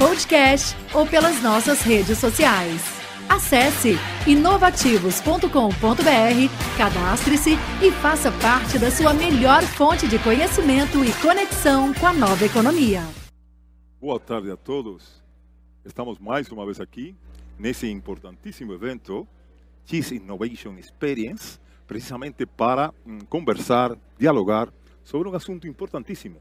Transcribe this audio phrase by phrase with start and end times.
[0.00, 2.80] podcast ou pelas nossas redes sociais.
[3.28, 7.50] Acesse inovativos.com.br, cadastre-se
[7.82, 13.02] e faça parte da sua melhor fonte de conhecimento e conexão com a nova economia.
[14.00, 15.22] Boa tarde a todos.
[15.84, 17.14] Estamos mais uma vez aqui
[17.58, 19.28] nesse importantíssimo evento,
[19.84, 24.72] Cheese Innovation Experience, precisamente para hum, conversar, dialogar
[25.04, 26.38] sobre um assunto importantíssimo,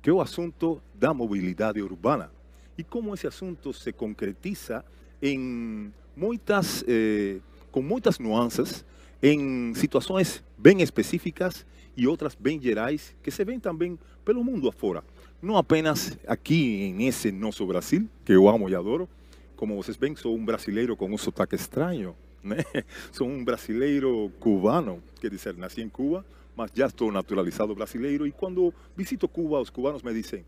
[0.00, 2.30] que é o assunto da mobilidade urbana
[2.76, 4.84] e como esse assunto se concretiza
[5.20, 7.38] em muitas, eh,
[7.70, 8.84] com muitas nuances,
[9.22, 11.64] em situações bem específicas
[11.96, 15.04] e outras bem gerais que se vêem também pelo mundo afora.
[15.40, 19.08] Não apenas aqui nesse nosso Brasil, que eu amo e adoro,
[19.56, 22.56] como vocês veem, sou um brasileiro com um sotaque estranho, né?
[23.12, 26.24] Sou um brasileiro cubano, quer dizer, nasci em Cuba,
[26.56, 28.26] mas já estou naturalizado brasileiro.
[28.26, 30.44] E quando visito Cuba, os cubanos me dizem: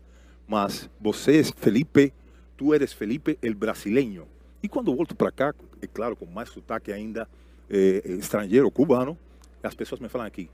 [0.47, 2.13] Mas você, Felipe,
[2.55, 4.27] tu eres Felipe el brasileño.
[4.61, 7.27] E quando volto para cá, é claro, com mais sotaque ainda
[7.69, 9.17] eh, estrangeiro, cubano,
[9.63, 10.49] as pessoas me falam aqui: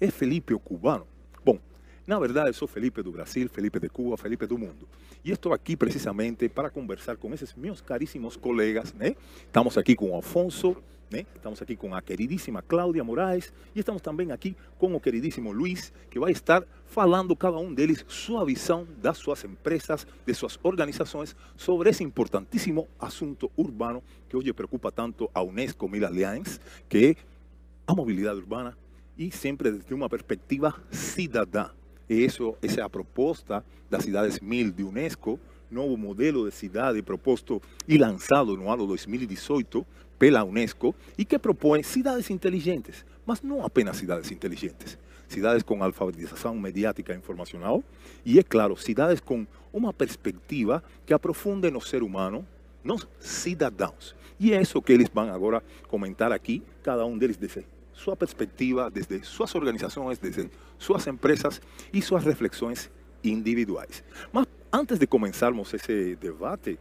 [0.00, 1.06] É Felipe o cubano?
[1.44, 1.58] Bom,
[2.06, 4.88] na verdade, eu sou Felipe do Brasil, Felipe de Cuba, Felipe do mundo.
[5.24, 9.16] E estou aqui precisamente para conversar com esses meus caríssimos colegas, né?
[9.44, 10.76] Estamos aqui com o Afonso,
[11.10, 11.26] né?
[11.34, 15.92] Estamos aqui com a queridíssima Cláudia Moraes e estamos também aqui com o queridíssimo Luiz,
[16.08, 21.34] que vai estar falando cada um deles sua visão das suas empresas, de suas organizações
[21.56, 27.16] sobre esse importantíssimo assunto urbano que hoje preocupa tanto a Unesco Mil Alliance, que é
[27.84, 28.78] a mobilidade urbana
[29.18, 31.70] e sempre desde uma perspectiva cidadã.
[32.08, 35.40] Eso, esa es la propuesta de Cidades Mil de Unesco,
[35.70, 39.84] nuevo modelo de cidade proposto y lanzado no ano 2018
[40.16, 46.60] pela Unesco y que propone cidades inteligentes, mas no apenas cidades inteligentes, cidades con alfabetización
[46.60, 47.82] mediática e informacional
[48.24, 52.44] y, es claro, cidades con una perspectiva que aprofunde no ser humano,
[52.84, 54.14] nos cidadãos.
[54.38, 57.38] Y es eso que eles van agora comentar aquí, cada um deles
[57.96, 61.60] sua perspectiva, desde suas organizações, desde suas empresas
[61.92, 62.90] e suas reflexões
[63.24, 64.04] individuais.
[64.30, 66.78] Mas antes de começarmos esse debate,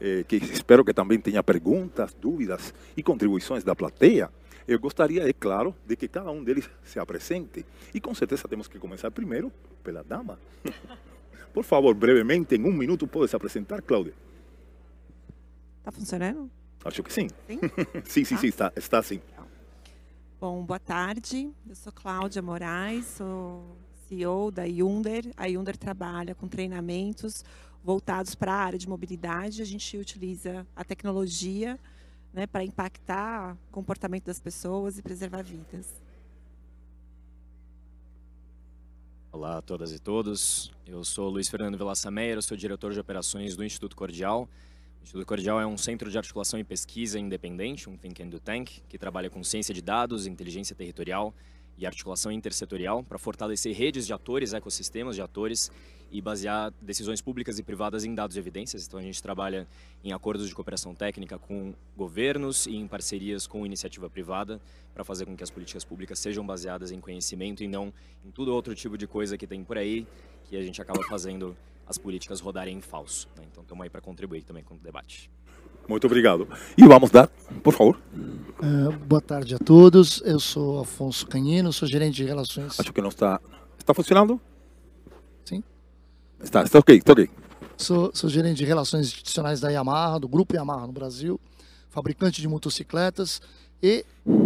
[0.00, 4.28] eh, que espero que também tenha perguntas, dúvidas e contribuições da plateia,
[4.66, 7.64] eu gostaria, é claro, de que cada um deles se apresente.
[7.94, 9.52] E com certeza temos que começar primeiro
[9.84, 10.38] pela dama.
[11.54, 14.12] Por favor, brevemente, em um minuto, pode se apresentar, Cláudia.
[15.78, 16.50] Está funcionando?
[16.84, 17.28] Acho que sim.
[17.46, 18.24] Sim?
[18.24, 19.20] sim, sim, está, está sim.
[20.38, 21.50] Bom, boa tarde.
[21.66, 23.74] Eu sou Cláudia Moraes, sou
[24.06, 25.32] CEO da Yunder.
[25.34, 27.42] A Yunder trabalha com treinamentos
[27.82, 29.62] voltados para a área de mobilidade.
[29.62, 31.80] A gente utiliza a tecnologia
[32.34, 35.86] né, para impactar o comportamento das pessoas e preservar vidas.
[39.32, 40.70] Olá a todas e todos.
[40.86, 44.46] Eu sou Luiz Fernando eu sou diretor de operações do Instituto Cordial.
[45.06, 48.80] Instituto Cordial é um centro de articulação e pesquisa independente, um think and do tank,
[48.88, 51.32] que trabalha com ciência de dados, inteligência territorial
[51.78, 55.70] e articulação intersetorial para fortalecer redes de atores, ecossistemas de atores
[56.10, 58.84] e basear decisões públicas e privadas em dados e evidências.
[58.84, 59.68] Então a gente trabalha
[60.02, 64.60] em acordos de cooperação técnica com governos e em parcerias com iniciativa privada
[64.92, 67.94] para fazer com que as políticas públicas sejam baseadas em conhecimento e não
[68.24, 70.04] em tudo outro tipo de coisa que tem por aí
[70.46, 71.56] que a gente acaba fazendo
[71.86, 73.28] as políticas rodarem em falso.
[73.36, 73.44] né?
[73.50, 75.30] Então estamos aí para contribuir também com o debate.
[75.88, 76.48] Muito obrigado.
[76.76, 77.28] E vamos dar,
[77.62, 78.00] por favor.
[78.60, 80.20] Eh, boa tarde a todos.
[80.24, 82.78] Eu sou Afonso Canhino, sou gerente de relações.
[82.78, 83.40] Acho que não está.
[83.78, 84.40] Está funcionando?
[85.44, 85.62] Sim.
[86.42, 87.30] Está, está ok, está ok.
[87.76, 91.38] Sou, sou gerente de relações institucionais da Yamaha, do grupo Yamaha no Brasil,
[91.88, 93.40] fabricante de motocicletas
[93.80, 94.04] e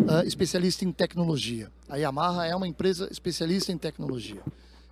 [0.09, 1.71] ah, especialista em tecnologia.
[1.89, 4.43] A Yamaha é uma empresa especialista em tecnologia.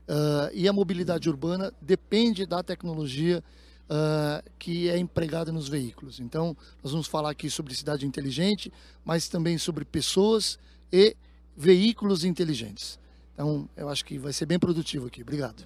[0.09, 3.45] Ah, e a mobilidade urbana depende da tecnologia
[3.91, 6.19] ah, que é empregada nos veículos.
[6.19, 8.73] Então, nós vamos falar aqui sobre cidade inteligente,
[9.05, 10.59] mas também sobre pessoas
[10.91, 11.15] e
[11.57, 12.99] veículos inteligentes.
[13.35, 15.23] Então, eu acho que vai ser bem produtivo aqui.
[15.23, 15.65] Obrigado.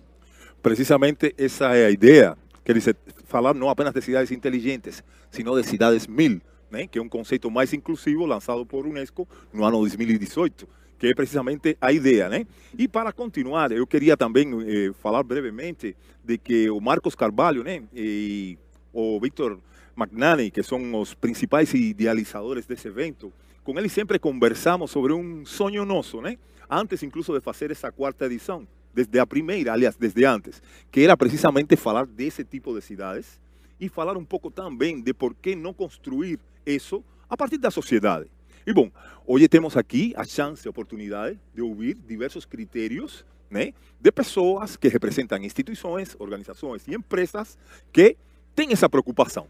[0.63, 2.37] Precisamente essa é a ideia.
[2.65, 6.41] Quer dizer, falar não apenas de cidades inteligentes, sino de cidades mil,
[6.73, 6.87] né?
[6.87, 10.67] que é um conceito mais inclusivo lançado por Unesco no ano 2018,
[10.99, 12.29] que é precisamente a ideia.
[12.29, 12.47] Né?
[12.77, 17.83] E para continuar, eu queria também eh, falar brevemente de que o Marcos Carvalho, né?
[17.95, 18.59] e
[18.93, 19.59] o Victor
[19.95, 23.33] Magnani, que são os principais idealizadores desse evento,
[23.63, 26.37] com ele sempre conversamos sobre um sonho nosso, né?
[26.69, 31.17] Antes incluso de fazer essa quarta edição, desde a primeira, aliás, desde antes, que era
[31.17, 33.41] precisamente falar desse tipo de cidades
[33.83, 38.31] e falar um pouco também de por que não construir isso a partir da sociedade.
[38.65, 38.89] E bom,
[39.27, 44.87] hoje temos aqui a chance, a oportunidade de ouvir diversos critérios né, de pessoas que
[44.87, 47.59] representam instituições, organizações e empresas
[47.93, 48.17] que
[48.55, 49.49] têm essa preocupação.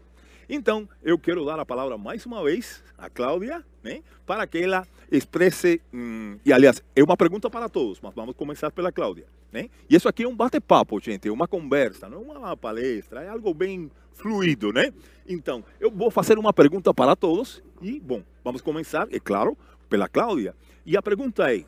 [0.49, 4.87] Então, eu quero dar a palavra mais uma vez a Cláudia, né, para que ela
[5.11, 9.25] expresse, hum, e aliás, é uma pergunta para todos, mas vamos começar pela Cláudia.
[9.51, 9.69] Né?
[9.87, 13.29] E isso aqui é um bate-papo, gente, é uma conversa, não é uma palestra, é
[13.29, 14.93] algo bem fluido, né?
[15.27, 19.57] Então, eu vou fazer uma pergunta para todos e, bom, vamos começar, é claro,
[19.89, 20.55] pela Cláudia.
[20.85, 21.63] E a pergunta é: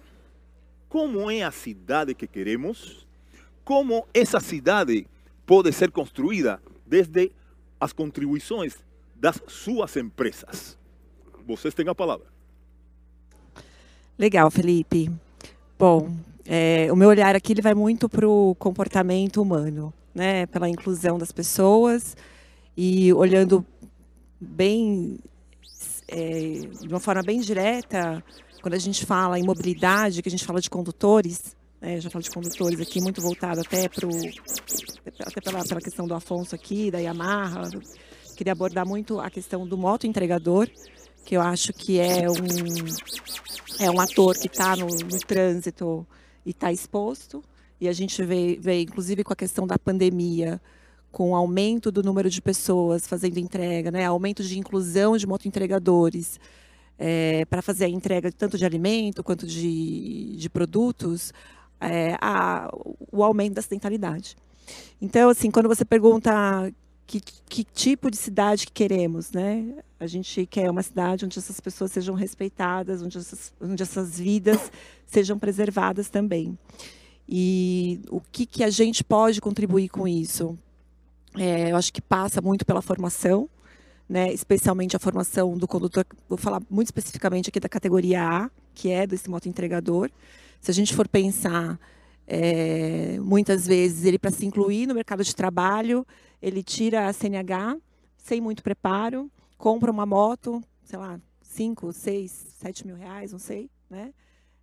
[0.89, 3.05] como é a cidade que queremos?
[3.63, 5.07] Como essa cidade
[5.45, 7.31] pode ser construída desde
[7.79, 8.77] as contribuições
[9.15, 10.77] das suas empresas?
[11.47, 12.25] Vocês têm a palavra.
[14.17, 15.11] Legal, Felipe.
[15.77, 16.15] Bom,
[16.45, 20.45] é, o meu olhar aqui ele vai muito para o comportamento humano, né?
[20.47, 22.15] Pela inclusão das pessoas
[22.77, 23.65] e olhando
[24.39, 25.19] bem,
[26.07, 28.23] é, de uma forma bem direta,
[28.61, 32.23] quando a gente fala em mobilidade, que a gente fala de condutores, né, já falo
[32.23, 34.09] de condutores aqui, muito voltado até, pro,
[35.19, 37.69] até pela, pela questão do Afonso aqui, da Yamaha,
[38.35, 40.69] queria abordar muito a questão do moto entregador,
[41.23, 42.35] que eu acho que é um,
[43.79, 46.05] é um ator que está no, no trânsito
[46.45, 47.43] e está exposto,
[47.79, 50.61] e a gente vê, vê, inclusive com a questão da pandemia,
[51.15, 56.37] com o aumento do número de pessoas fazendo entrega, né, aumento de inclusão de motoentregadores
[56.99, 61.31] é, para fazer a entrega tanto de alimento quanto de, de produtos,
[61.79, 62.69] é, a,
[63.09, 64.35] o aumento da acidentalidade.
[65.01, 66.69] Então, assim, quando você pergunta
[67.07, 69.73] que, que, tipo de cidade que queremos, né?
[69.97, 74.69] A gente quer uma cidade onde essas pessoas sejam respeitadas, onde essas, onde essas vidas
[75.07, 76.59] sejam preservadas também.
[77.25, 80.59] E o que, que a gente pode contribuir com isso?
[81.37, 83.49] É, eu acho que passa muito pela formação,
[84.07, 88.89] né, especialmente a formação do condutor, vou falar muito especificamente aqui da categoria A, que
[88.91, 90.09] é desse moto entregador.
[90.61, 91.79] Se a gente for pensar,
[92.27, 96.05] é, muitas vezes ele para se incluir no mercado de trabalho,
[96.41, 97.77] ele tira a CNH
[98.17, 103.69] sem muito preparo, compra uma moto, sei lá, 5, 6, 7 mil reais, não sei,
[103.89, 104.13] né?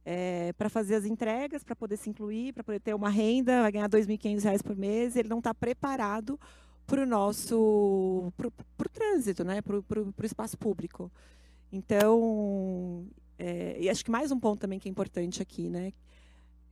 [0.05, 3.73] É, para fazer as entregas, para poder se incluir, para poder ter uma renda, vai
[3.73, 6.39] ganhar R$ 2.500 por mês, ele não está preparado
[6.87, 9.63] para o nosso para o trânsito, né?
[9.63, 11.11] para o espaço público.
[11.71, 13.07] Então,
[13.39, 15.93] é, e acho que mais um ponto também que é importante aqui, né?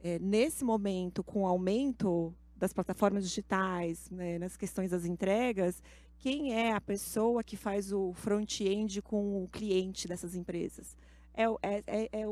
[0.03, 5.83] É, nesse momento, com o aumento das plataformas digitais, né, nas questões das entregas,
[6.19, 10.97] quem é a pessoa que faz o front-end com o cliente dessas empresas?
[11.35, 12.29] É, é, é,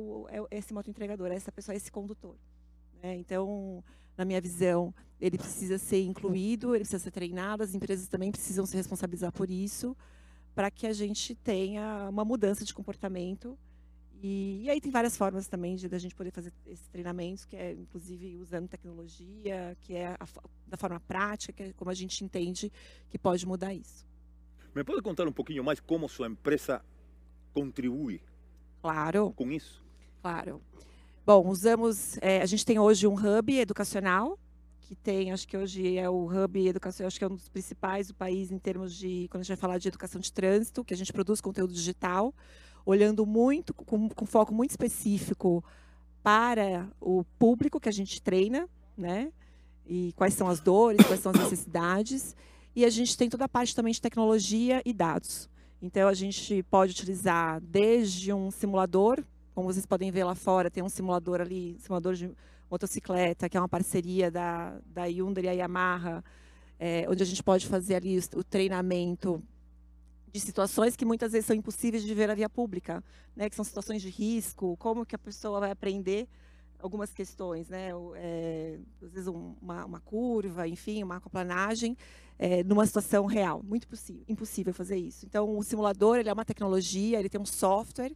[0.58, 2.36] é esse motoentregador, essa pessoa, esse condutor.
[3.02, 3.16] Né?
[3.16, 3.82] Então,
[4.16, 8.66] na minha visão, ele precisa ser incluído, ele precisa ser treinado, as empresas também precisam
[8.66, 9.96] se responsabilizar por isso,
[10.54, 13.56] para que a gente tenha uma mudança de comportamento.
[14.20, 17.56] E, e aí tem várias formas também de a gente poder fazer esses treinamentos, que
[17.56, 20.26] é inclusive usando tecnologia, que é a,
[20.66, 22.72] da forma prática, que é como a gente entende
[23.08, 24.04] que pode mudar isso.
[24.74, 26.84] Me pode contar um pouquinho mais como sua empresa
[27.52, 28.20] contribui?
[28.82, 29.32] Claro.
[29.32, 29.87] Com isso?
[30.20, 30.60] Claro.
[31.24, 32.16] Bom, usamos.
[32.22, 34.38] É, a gente tem hoje um hub educacional,
[34.80, 38.08] que tem, acho que hoje é o hub educacional, acho que é um dos principais
[38.08, 40.94] do país em termos de, quando a gente vai falar de educação de trânsito, que
[40.94, 42.34] a gente produz conteúdo digital,
[42.86, 45.62] olhando muito, com, com foco muito específico
[46.22, 49.30] para o público que a gente treina, né?
[49.86, 52.34] E quais são as dores, quais são as necessidades.
[52.74, 55.50] E a gente tem toda a parte também de tecnologia e dados.
[55.82, 59.22] Então, a gente pode utilizar desde um simulador
[59.58, 62.30] como vocês podem ver lá fora, tem um simulador ali, simulador de
[62.70, 66.22] motocicleta, que é uma parceria da, da Hyundai e a Yamaha,
[66.78, 69.42] é, onde a gente pode fazer ali o, treinamento
[70.30, 73.02] de situações que muitas vezes são impossíveis de ver na via pública,
[73.34, 76.28] né, que são situações de risco, como que a pessoa vai aprender
[76.78, 81.96] algumas questões, né, é, às vezes um, uma, uma, curva, enfim, uma aquaplanagem,
[82.38, 85.26] é, numa situação real, muito possível, impossível fazer isso.
[85.26, 88.14] Então, o simulador ele é uma tecnologia, ele tem um software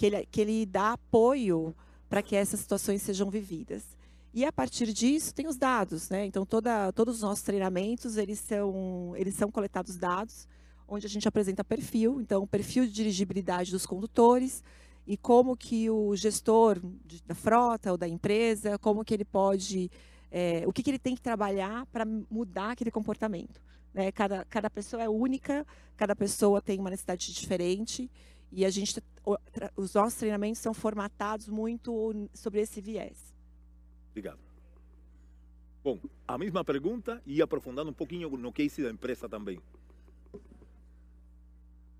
[0.00, 1.76] que ele, que ele dá apoio
[2.08, 3.84] para que essas situações sejam vividas.
[4.32, 6.24] E a partir disso tem os dados, né?
[6.24, 10.48] Então toda, todos os nossos treinamentos eles são eles são coletados dados,
[10.88, 14.64] onde a gente apresenta perfil, então perfil de dirigibilidade dos condutores
[15.06, 19.90] e como que o gestor de, da frota ou da empresa, como que ele pode,
[20.30, 23.60] é, o que, que ele tem que trabalhar para mudar aquele comportamento.
[23.92, 24.10] Né?
[24.12, 28.10] Cada, cada pessoa é única, cada pessoa tem uma necessidade diferente
[28.52, 29.02] e a gente,
[29.76, 33.32] os nossos treinamentos são formatados muito sobre esse viés.
[34.10, 34.38] Obrigado.
[35.82, 39.58] Bom, a mesma pergunta e aprofundando um pouquinho no case da empresa também.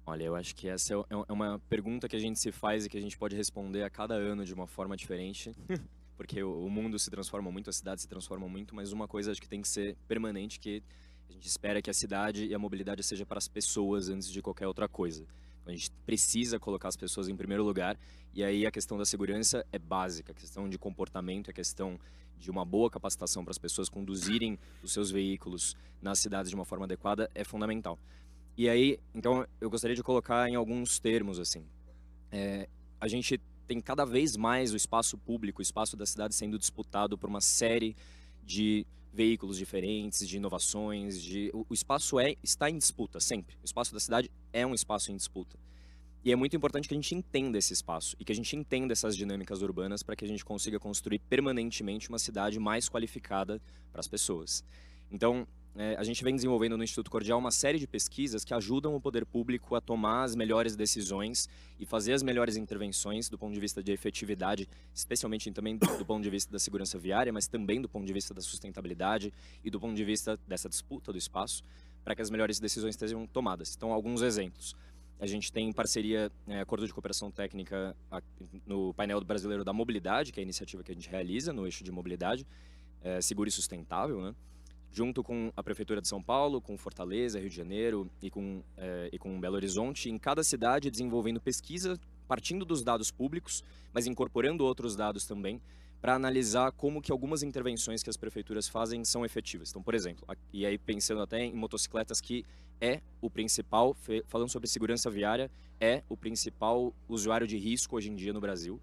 [0.05, 2.85] Olha, eu acho que essa é, é, é uma pergunta que a gente se faz
[2.85, 5.55] e que a gente pode responder a cada ano de uma forma diferente,
[6.17, 9.41] porque o mundo se transforma muito, a cidade se transforma muito, mas uma coisa acho
[9.41, 10.83] que tem que ser permanente, que
[11.29, 14.43] a gente espera que a cidade e a mobilidade seja para as pessoas antes de
[14.43, 15.25] qualquer outra coisa.
[15.71, 17.99] A gente precisa colocar as pessoas em primeiro lugar
[18.33, 21.99] e aí a questão da segurança é básica, a questão de comportamento, a questão
[22.39, 26.65] de uma boa capacitação para as pessoas conduzirem os seus veículos nas cidades de uma
[26.65, 27.99] forma adequada é fundamental.
[28.57, 31.65] E aí, então, eu gostaria de colocar em alguns termos assim.
[32.33, 32.69] É,
[33.01, 37.17] a gente tem cada vez mais o espaço público, o espaço da cidade sendo disputado
[37.17, 37.97] por uma série
[38.43, 43.57] de veículos diferentes, de inovações, de o espaço é está em disputa sempre.
[43.63, 45.59] O espaço da cidade é um espaço em disputa.
[46.23, 48.93] E é muito importante que a gente entenda esse espaço e que a gente entenda
[48.93, 54.01] essas dinâmicas urbanas para que a gente consiga construir permanentemente uma cidade mais qualificada para
[54.01, 54.63] as pessoas.
[55.11, 58.95] Então, é, a gente vem desenvolvendo no Instituto Cordial uma série de pesquisas que ajudam
[58.95, 63.55] o poder público a tomar as melhores decisões e fazer as melhores intervenções do ponto
[63.55, 67.47] de vista de efetividade, especialmente também do, do ponto de vista da segurança viária, mas
[67.47, 69.33] também do ponto de vista da sustentabilidade
[69.65, 71.63] e do ponto de vista dessa disputa do espaço,
[72.05, 73.75] para que as melhores decisões sejam tomadas.
[73.77, 74.75] Então, alguns exemplos.
[75.19, 77.95] A gente tem em parceria, é, acordo de cooperação técnica
[78.67, 81.85] no painel brasileiro da mobilidade, que é a iniciativa que a gente realiza no eixo
[81.85, 82.47] de mobilidade,
[83.03, 84.35] é, seguro e sustentável, né?
[84.93, 89.09] junto com a Prefeitura de São Paulo, com Fortaleza, Rio de Janeiro e com, é,
[89.13, 94.65] e com Belo Horizonte, em cada cidade desenvolvendo pesquisa, partindo dos dados públicos, mas incorporando
[94.65, 95.61] outros dados também,
[96.01, 99.71] para analisar como que algumas intervenções que as prefeituras fazem são efetivas.
[99.71, 102.45] Então, por exemplo, e aí pensando até em motocicletas que
[102.81, 103.95] é o principal,
[104.27, 108.81] falando sobre segurança viária, é o principal usuário de risco hoje em dia no Brasil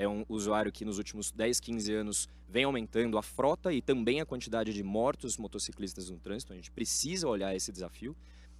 [0.00, 4.18] é um usuário que nos últimos 10, 15 anos vem aumentando a frota e também
[4.18, 6.54] a quantidade de mortos motociclistas no trânsito.
[6.54, 8.16] A gente precisa olhar esse desafio.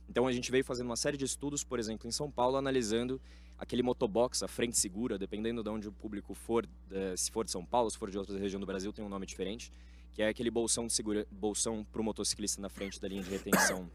[0.07, 3.19] Então a gente veio fazendo uma série de estudos, por exemplo, em São Paulo, analisando
[3.61, 7.51] aquele motobox, a frente segura, dependendo de onde o público for, eh, se for de
[7.51, 9.71] São Paulo, se for de outra região do Brasil, tem um nome diferente,
[10.13, 13.29] que é aquele bolsão de segura, bolsão para o motociclista na frente da linha de
[13.29, 13.89] retenção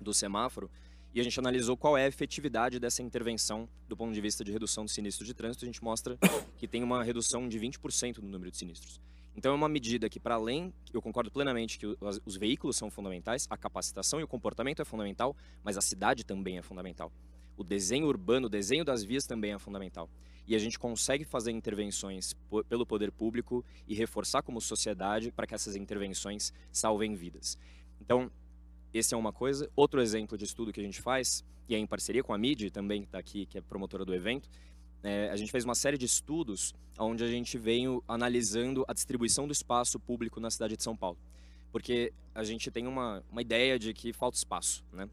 [0.00, 0.70] do semáforo,
[1.12, 4.52] e a gente analisou qual é a efetividade dessa intervenção do ponto de vista de
[4.52, 5.64] redução do sinistro de trânsito.
[5.64, 6.16] A gente mostra
[6.56, 9.00] que tem uma redução de 20% no número de sinistros.
[9.34, 13.48] Então é uma medida que, para além, eu concordo plenamente que os veículos são fundamentais,
[13.50, 17.10] a capacitação e o comportamento é fundamental, mas a cidade também é fundamental.
[17.60, 20.08] O desenho urbano, o desenho das vias também é fundamental.
[20.48, 22.34] E a gente consegue fazer intervenções
[22.70, 27.58] pelo poder público e reforçar como sociedade para que essas intervenções salvem vidas.
[28.00, 28.30] Então,
[28.94, 29.70] esse é uma coisa.
[29.76, 32.70] Outro exemplo de estudo que a gente faz, e é em parceria com a MIDI
[32.70, 34.48] também, que está aqui, que é promotora do evento,
[35.02, 39.46] é, a gente fez uma série de estudos onde a gente veio analisando a distribuição
[39.46, 41.18] do espaço público na cidade de São Paulo.
[41.70, 45.10] Porque a gente tem uma, uma ideia de que falta espaço, né?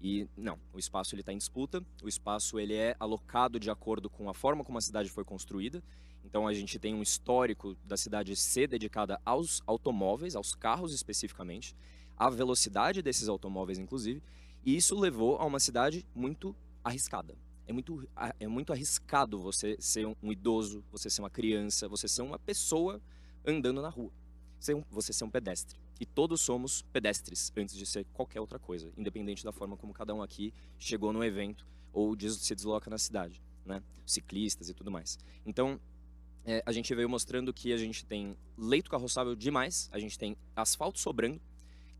[0.00, 4.08] E não, o espaço ele está em disputa, o espaço ele é alocado de acordo
[4.08, 5.82] com a forma como a cidade foi construída.
[6.24, 11.74] Então a gente tem um histórico da cidade ser dedicada aos automóveis, aos carros especificamente
[12.16, 14.22] a velocidade desses automóveis, inclusive,
[14.64, 17.36] e isso levou a uma cidade muito arriscada.
[17.66, 18.08] É muito,
[18.40, 23.00] é muito arriscado você ser um idoso, você ser uma criança, você ser uma pessoa
[23.46, 24.10] andando na rua,
[24.90, 25.78] você ser um pedestre.
[26.00, 30.14] E todos somos pedestres antes de ser qualquer outra coisa, independente da forma como cada
[30.14, 33.82] um aqui chegou no evento ou se desloca na cidade, né?
[34.06, 35.18] Ciclistas e tudo mais.
[35.44, 35.80] Então,
[36.44, 40.36] é, a gente veio mostrando que a gente tem leito carroçável demais, a gente tem
[40.54, 41.40] asfalto sobrando,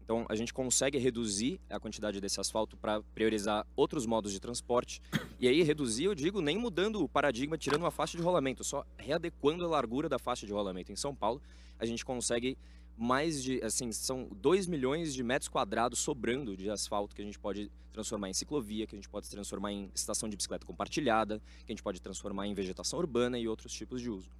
[0.08, 5.02] então, a gente consegue reduzir a quantidade desse asfalto para priorizar outros modos de transporte.
[5.38, 8.86] E aí, reduzir, eu digo, nem mudando o paradigma, tirando uma faixa de rolamento, só
[8.96, 10.90] readequando a largura da faixa de rolamento.
[10.90, 11.42] Em São Paulo,
[11.78, 12.56] a gente consegue
[12.98, 17.38] mais de, assim, são 2 milhões de metros quadrados sobrando de asfalto que a gente
[17.38, 21.70] pode transformar em ciclovia, que a gente pode transformar em estação de bicicleta compartilhada, que
[21.70, 24.30] a gente pode transformar em vegetação urbana e outros tipos de uso.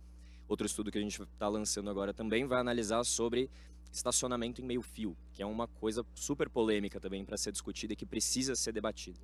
[0.49, 3.49] Outro estudo que a gente está lançando agora também vai analisar sobre
[3.93, 7.97] estacionamento em meio fio, que é uma coisa super polêmica também para ser discutida e
[7.97, 9.21] que precisa ser debatida.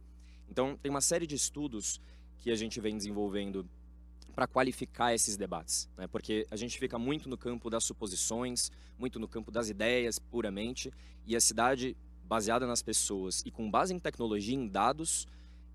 [0.48, 2.00] Então, tem uma série de estudos
[2.38, 3.68] que a gente vem desenvolvendo
[4.34, 6.06] para qualificar esses debates, né?
[6.08, 10.92] porque a gente fica muito no campo das suposições, muito no campo das ideias puramente,
[11.24, 15.26] e a cidade baseada nas pessoas e com base em tecnologia, em dados,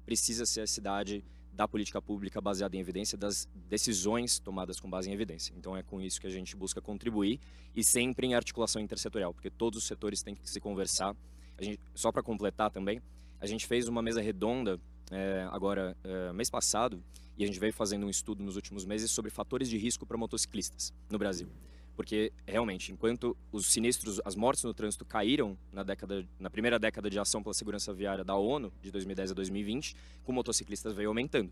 [0.05, 1.23] precisa ser a cidade
[1.53, 5.53] da política pública baseada em evidência, das decisões tomadas com base em evidência.
[5.57, 7.39] Então é com isso que a gente busca contribuir
[7.75, 11.15] e sempre em articulação intersetorial, porque todos os setores têm que se conversar.
[11.59, 13.01] gente, só para completar também,
[13.39, 14.79] a gente fez uma mesa redonda
[15.11, 17.03] é, agora é, mês passado
[17.39, 20.17] e a gente veio fazendo um estudo nos últimos meses sobre fatores de risco para
[20.17, 21.47] motociclistas no Brasil.
[21.95, 27.09] Porque realmente, enquanto os sinistros, as mortes no trânsito caíram na década, na primeira década
[27.09, 31.51] de ação pela segurança viária da ONU, de 2010 a 2020, com motociclistas veio aumentando.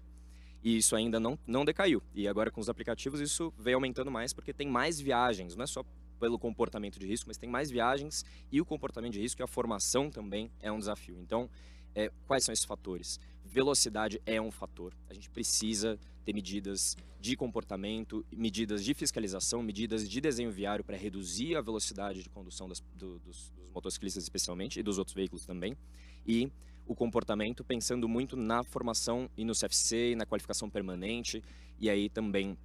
[0.62, 2.04] E isso ainda não, não decaiu.
[2.14, 5.68] E agora com os aplicativos isso veio aumentando mais porque tem mais viagens, não é
[5.68, 5.86] só
[6.20, 9.48] pelo comportamento de risco, mas tem mais viagens e o comportamento de risco e a
[9.48, 11.18] formação também é um desafio.
[11.22, 11.50] Então,
[11.96, 13.20] é, quais são esses fatores?
[13.44, 14.94] Velocidade é um fator.
[15.10, 20.98] A gente precisa ter medidas de comportamento, medidas de fiscalização, medidas de desenho viário para
[20.98, 25.46] reduzir a velocidade de condução das, do, dos, dos motociclistas, especialmente, e dos outros veículos
[25.46, 25.76] também.
[26.26, 26.52] E
[26.86, 31.44] o comportamento pensando muito na formação e no CFC, e na qualificação permanente.
[31.80, 32.58] E aí também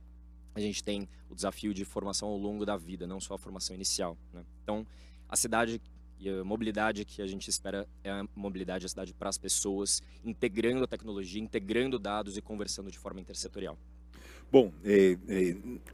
[0.54, 3.74] a gente tem o desafio de formação ao longo da vida, não só a formação
[3.74, 4.16] inicial.
[4.32, 4.44] Né?
[4.62, 4.86] Então,
[5.28, 5.80] a cidade
[6.22, 10.00] e a mobilidade que a gente espera é a mobilidade da cidade para as pessoas,
[10.24, 13.76] integrando a tecnologia, integrando dados e conversando de forma intersetorial.
[14.52, 15.16] Bom, é,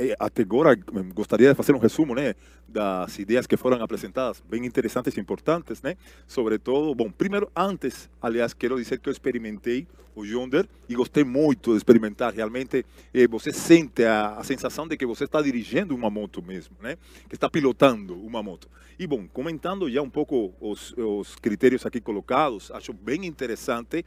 [0.01, 0.75] é, até agora
[1.15, 2.35] gostaria de fazer um resumo né,
[2.67, 5.97] das ideias que foram apresentadas, bem interessantes e importantes, né?
[6.27, 11.71] Sobretudo, bom, primeiro, antes, aliás, quero dizer que eu experimentei o Yonder e gostei muito
[11.71, 12.35] de experimentar.
[12.35, 12.85] Realmente,
[13.31, 16.97] você sente a, a, sensação de que você está dirigindo uma moto mesmo, né?
[17.29, 18.69] Que está pilotando uma moto.
[18.99, 24.05] E, bom, comentando já um pouco os, os critérios aqui colocados, acho bem interessante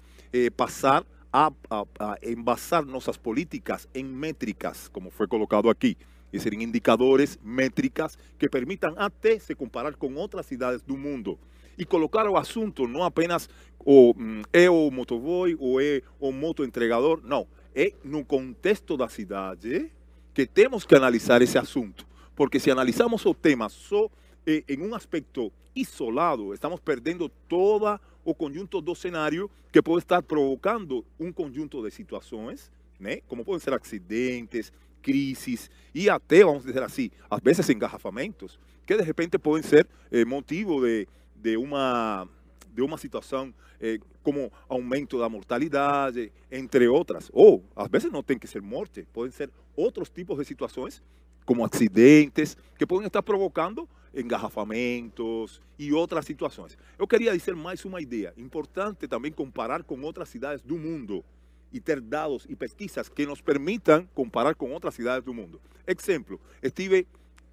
[0.58, 5.98] passar a, a, a políticas em métricas, como foi colocado aqui.
[6.34, 11.38] E serem indicadores, métricas, que permitam até se comparar com outras cidades do mundo.
[11.78, 14.14] E colocar o assunto não apenas o,
[14.54, 17.48] é o motoboy ou é o moto entregador, não.
[17.74, 19.92] É no contexto da cidade
[20.34, 22.06] que temos que analisar esse assunto.
[22.36, 24.10] Porque se analisamos o tema só
[24.46, 31.06] em um aspecto isolado, estamos perdendo toda o conjunto do cenário que pode estar provocando
[31.20, 33.22] um conjunto de situações, né?
[33.28, 39.04] como podem ser acidentes, crises e até, vamos dizer assim, às vezes engarrafamentos, que de
[39.04, 42.28] repente podem ser eh, motivo de, de, uma,
[42.74, 47.30] de uma situação eh, como aumento da mortalidade, entre outras.
[47.34, 51.02] Ou, às vezes não tem que ser morte, podem ser outros tipos de situações,
[51.46, 56.78] como acidentes, que podem estar provocando engarrafamentos e outras situações.
[56.98, 58.34] Eu queria dizer mais uma ideia.
[58.38, 61.24] Importante também comparar com outras cidades do mundo
[61.72, 65.62] e ter dados e pesquisas que nos permitam comparar com outras cidades do mundo.
[65.88, 67.08] Exemplo, estive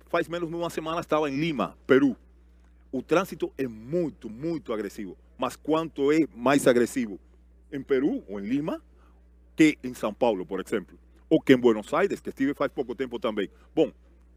[0.09, 2.17] faz menos de uma semana estava em Lima, Peru.
[2.91, 5.17] O trânsito é muito, muito agressivo.
[5.37, 7.21] Mas quanto é mais agressivo
[7.71, 8.83] em Peru ou em Lima
[9.55, 12.95] que em São Paulo, por exemplo, ou que em Buenos Aires, que estive faz pouco
[12.95, 13.51] tempo também.
[13.75, 13.93] Bom,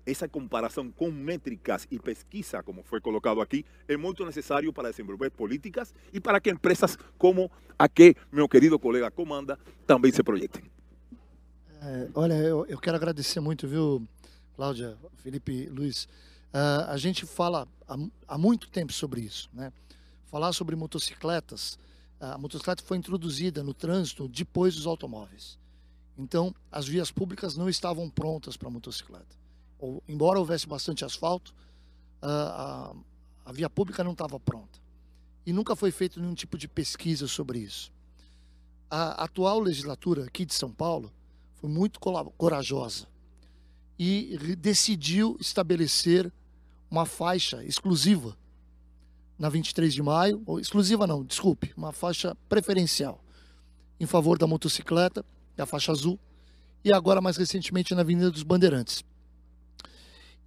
[0.06, 5.30] essa comparação com métricas e pesquisa, como foi colocado aqui, é muito necessário para desenvolver
[5.32, 10.64] políticas e para que empresas como a que meu querido colega comanda também se projetem.
[11.82, 14.08] É, olha, eu, eu, quero agradecer muito, viu,
[14.56, 16.06] Cláudia, Felipe, Luiz.
[16.54, 19.72] Uh, a gente fala há, há, muito tempo sobre isso, né?
[20.26, 21.80] Falar sobre motocicletas.
[22.20, 25.58] A motocicleta foi introduzida no trânsito depois dos automóveis.
[26.16, 29.41] Então, as vias públicas não estavam prontas para motocicleta
[30.08, 31.54] embora houvesse bastante asfalto,
[32.22, 34.80] a, a, a via pública não estava pronta.
[35.46, 37.92] E nunca foi feito nenhum tipo de pesquisa sobre isso.
[38.90, 41.12] A atual legislatura aqui de São Paulo
[41.56, 42.00] foi muito
[42.38, 43.08] corajosa
[43.98, 46.32] e decidiu estabelecer
[46.90, 48.38] uma faixa exclusiva
[49.38, 53.24] na 23 de maio, ou exclusiva não, desculpe, uma faixa preferencial
[54.00, 55.24] em favor da motocicleta,
[55.58, 56.20] a faixa azul,
[56.84, 59.04] e agora mais recentemente na Avenida dos Bandeirantes.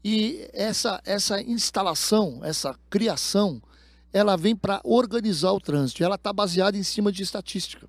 [0.05, 3.63] E essa, essa instalação, essa criação,
[4.13, 6.05] ela vem para organizar o trânsito.
[6.05, 7.89] Ela está baseada em cima de estatística.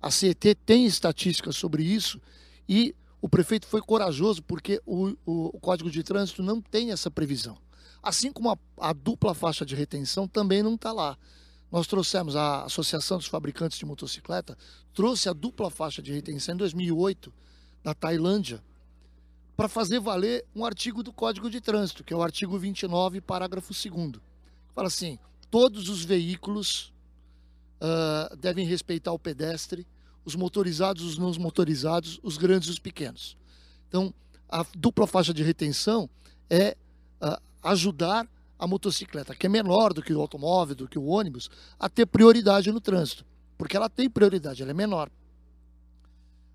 [0.00, 2.18] A CET tem estatística sobre isso
[2.66, 7.10] e o prefeito foi corajoso porque o, o, o Código de Trânsito não tem essa
[7.10, 7.58] previsão.
[8.02, 11.18] Assim como a, a dupla faixa de retenção também não está lá.
[11.70, 14.56] Nós trouxemos a Associação dos Fabricantes de Motocicleta,
[14.94, 17.32] trouxe a dupla faixa de retenção em 2008
[17.82, 18.62] da Tailândia,
[19.56, 23.72] para fazer valer um artigo do Código de Trânsito, que é o artigo 29, parágrafo
[23.72, 24.20] 2
[24.74, 25.18] Fala assim:
[25.50, 26.92] todos os veículos
[27.80, 29.86] uh, devem respeitar o pedestre,
[30.24, 33.36] os motorizados, os não motorizados, os grandes e os pequenos.
[33.88, 34.12] Então,
[34.48, 36.10] a dupla faixa de retenção
[36.50, 36.76] é
[37.22, 41.48] uh, ajudar a motocicleta, que é menor do que o automóvel, do que o ônibus,
[41.78, 43.24] a ter prioridade no trânsito,
[43.56, 45.10] porque ela tem prioridade, ela é menor.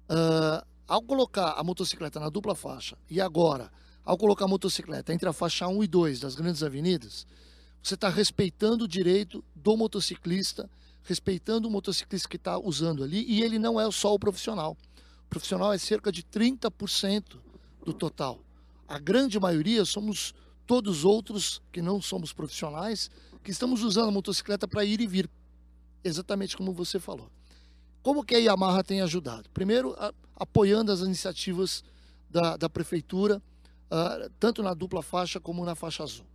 [0.10, 3.72] Uh, ao colocar a motocicleta na dupla faixa e agora,
[4.04, 7.26] ao colocar a motocicleta entre a faixa 1 e 2 das grandes avenidas,
[7.82, 10.70] você está respeitando o direito do motociclista,
[11.04, 14.76] respeitando o motociclista que está usando ali, e ele não é só o profissional.
[15.28, 17.38] O profissional é cerca de 30%
[17.86, 18.42] do total.
[18.86, 20.34] A grande maioria somos
[20.68, 23.10] todos outros que não somos profissionais,
[23.42, 25.30] que estamos usando a motocicleta para ir e vir.
[26.04, 27.32] Exatamente como você falou.
[28.02, 29.50] Como que a Yamaha tem ajudado?
[29.52, 31.84] Primeiro, a, apoiando as iniciativas
[32.30, 33.42] da, da prefeitura,
[33.92, 36.26] uh, tanto na dupla faixa como na faixa azul.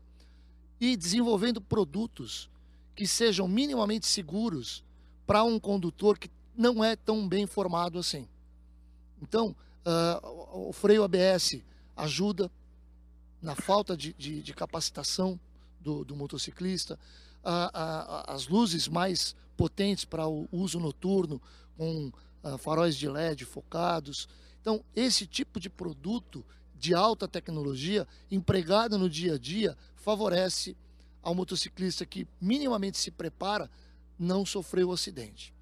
[0.81, 2.49] E desenvolvendo produtos
[2.95, 4.85] que sejam minimamente seguros
[5.27, 8.29] para um condutor que não é tão bem formado assim.
[9.21, 11.61] Então, uh, o freio ABS
[11.97, 12.51] ajuda
[13.43, 15.39] na falta de, de, de capacitação
[15.81, 16.99] do, do motociclista,
[17.45, 21.41] uh, as luzes mais potentes para o uso noturno,
[21.77, 22.13] com
[22.59, 24.29] faróis de LED focados.
[24.61, 30.77] Então, esse tipo de produto de alta tecnologia empregada no dia a dia favorece
[31.23, 33.71] ao motociclista que minimamente se prepara
[34.19, 35.53] não sofrer o acidente.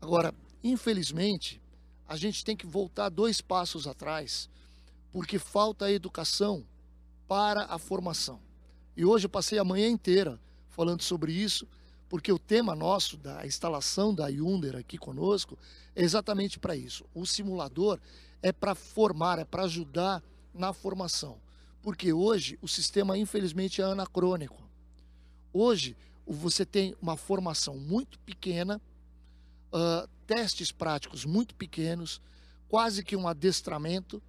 [0.00, 1.60] Agora, infelizmente,
[2.06, 4.48] a gente tem que voltar dois passos atrás,
[5.10, 6.64] porque falta educação
[7.26, 8.40] para a formação.
[8.96, 10.40] E hoje eu passei a manhã inteira
[10.70, 11.66] falando sobre isso,
[12.08, 15.58] porque o tema nosso da instalação da Hyundai aqui conosco
[15.94, 17.04] é exatamente para isso.
[17.14, 18.00] O simulador
[18.42, 20.22] é para formar, é para ajudar
[20.54, 21.38] na formação.
[21.82, 24.62] Porque hoje o sistema, infelizmente, é anacrônico.
[25.52, 28.80] Hoje você tem uma formação muito pequena,
[29.72, 32.20] uh, testes práticos muito pequenos,
[32.68, 34.22] quase que um adestramento,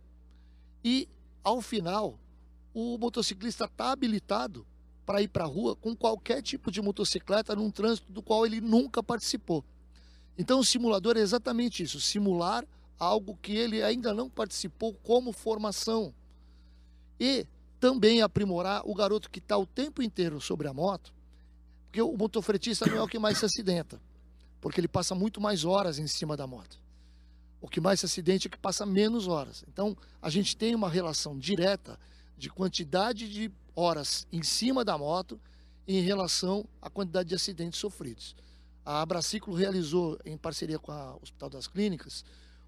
[0.83, 1.07] e
[1.43, 2.17] ao final
[2.73, 4.65] o motociclista está habilitado
[5.09, 8.61] para ir para a rua com qualquer tipo de motocicleta num trânsito do qual ele
[8.61, 9.65] nunca participou.
[10.37, 12.63] Então o simulador é exatamente isso, simular
[12.99, 16.13] algo que ele ainda não participou como formação.
[17.19, 17.47] E
[17.79, 21.11] também aprimorar o garoto que está o tempo inteiro sobre a moto,
[21.87, 23.99] porque o motofretista não é o que mais se acidenta,
[24.61, 26.79] porque ele passa muito mais horas em cima da moto.
[27.59, 29.65] O que mais se acidente é que passa menos horas.
[29.67, 31.97] Então, a gente tem uma relação direta
[32.39, 35.39] de quantidade de horas em cima da moto
[35.87, 38.35] em relação à quantidade de acidentes sofridos.
[38.85, 42.23] A Abraciclo realizou, em parceria com o Hospital das Clínicas,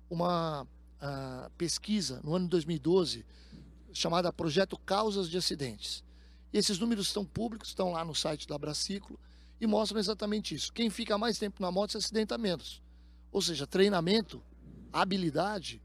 [0.10, 3.26] uma uh, pesquisa no ano de 2012
[3.94, 6.04] chamada Projeto Causas de Acidentes.
[6.52, 9.18] E esses números estão públicos, estão lá no site da Abraciclo
[9.60, 10.74] e mostram exatamente isso.
[10.74, 12.82] Quem fica mais tempo na moto se acidenta menos.
[13.32, 14.44] Ou seja, treinamento,
[14.92, 15.82] habilidade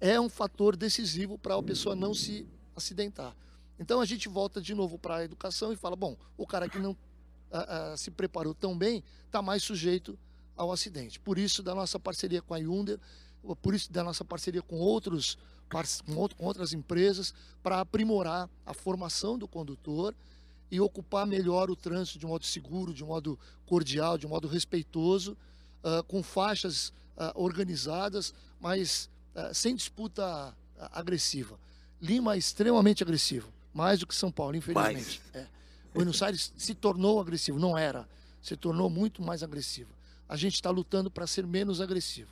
[0.00, 2.46] é um fator decisivo para a pessoa não se
[2.80, 3.36] acidentar.
[3.78, 6.78] Então a gente volta de novo para a educação e fala: bom, o cara que
[6.78, 6.96] não
[7.50, 10.18] a, a, se preparou tão bem está mais sujeito
[10.56, 11.18] ao acidente.
[11.18, 12.98] Por isso, da nossa parceria com a Hyundai,
[13.62, 15.38] por isso, da nossa parceria com outros
[16.36, 20.12] com outras empresas para aprimorar a formação do condutor
[20.68, 25.36] e ocupar melhor o trânsito de modo seguro, de modo cordial, de modo respeitoso,
[25.84, 30.54] uh, com faixas uh, organizadas, mas uh, sem disputa
[30.92, 31.58] agressiva.
[32.00, 35.20] Lima é extremamente agressivo, mais do que São Paulo, infelizmente.
[35.34, 35.46] É.
[35.92, 38.08] Buenos Aires se tornou agressivo, não era,
[38.40, 39.90] se tornou muito mais agressivo.
[40.28, 42.30] A gente está lutando para ser menos agressivo.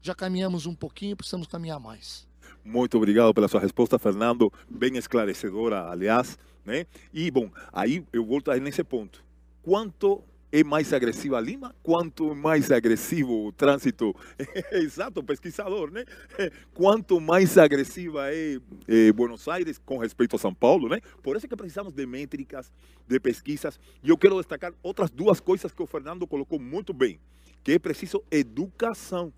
[0.00, 2.26] Já caminhamos um pouquinho, precisamos caminhar mais.
[2.64, 6.38] Muito obrigado pela sua resposta, Fernando, bem esclarecedora, aliás.
[6.64, 6.86] Né?
[7.12, 9.22] E, bom, aí eu volto aí nesse ponto.
[9.62, 10.22] Quanto
[10.52, 14.14] é mais agressiva Lima, quanto mais agressivo o trânsito,
[14.70, 16.04] exato, pesquisador, né?
[16.74, 21.00] Quanto mais agressiva é, é, Buenos Aires com respeito a São Paulo, né?
[21.22, 22.70] Por isso que precisamos de métricas,
[23.08, 23.80] de pesquisas.
[24.02, 27.18] E eu quero destacar outras duas coisas que o Fernando colocou muito bem,
[27.64, 29.32] que é preciso educação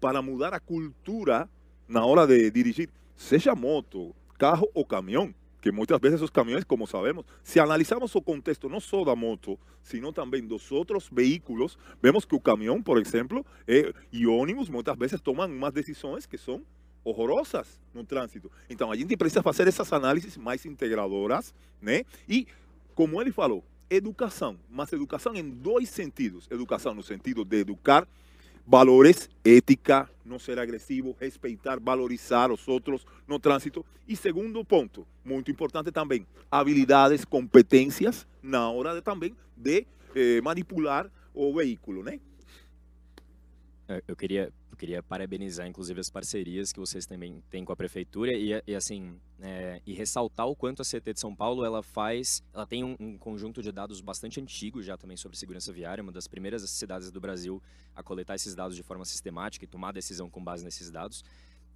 [0.00, 1.50] para mudar a cultura
[1.88, 5.34] na hora de dirigir, seja moto, carro ou caminhão,
[5.66, 9.58] que muitas vezes os caminhões, como sabemos, se analisamos o contexto não só da moto,
[9.82, 14.96] sino também dos outros veículos, vemos que o caminhão, por exemplo, é, e ônibus muitas
[14.96, 16.62] vezes tomam umas decisões que são
[17.02, 18.48] horrorosas no trânsito.
[18.70, 21.52] Então a gente precisa fazer essas análises mais integradoras,
[21.82, 22.04] né?
[22.28, 22.46] E,
[22.94, 26.46] como ele falou, educação, mas educação em dois sentidos.
[26.48, 28.06] Educação no sentido de educar
[28.66, 33.86] valores, ética, não ser agressivo, respeitar, valorizar os outros no trânsito.
[34.08, 41.10] E segundo ponto, muito importante também, habilidades, competências na hora de, também de eh, manipular
[41.32, 42.18] o veículo, né?
[43.88, 47.76] É, eu queria, eu queria parabenizar, inclusive, as parcerias que vocês também têm com a
[47.76, 51.82] prefeitura e, e assim, é, e ressaltar o quanto a CT de São Paulo ela
[51.82, 56.02] faz, ela tem um, um, conjunto de dados bastante antigo já também sobre segurança viária,
[56.02, 57.62] uma das primeiras cidades do Brasil
[57.94, 61.24] a coletar esses dados de forma sistemática e tomar decisão com base nesses dados.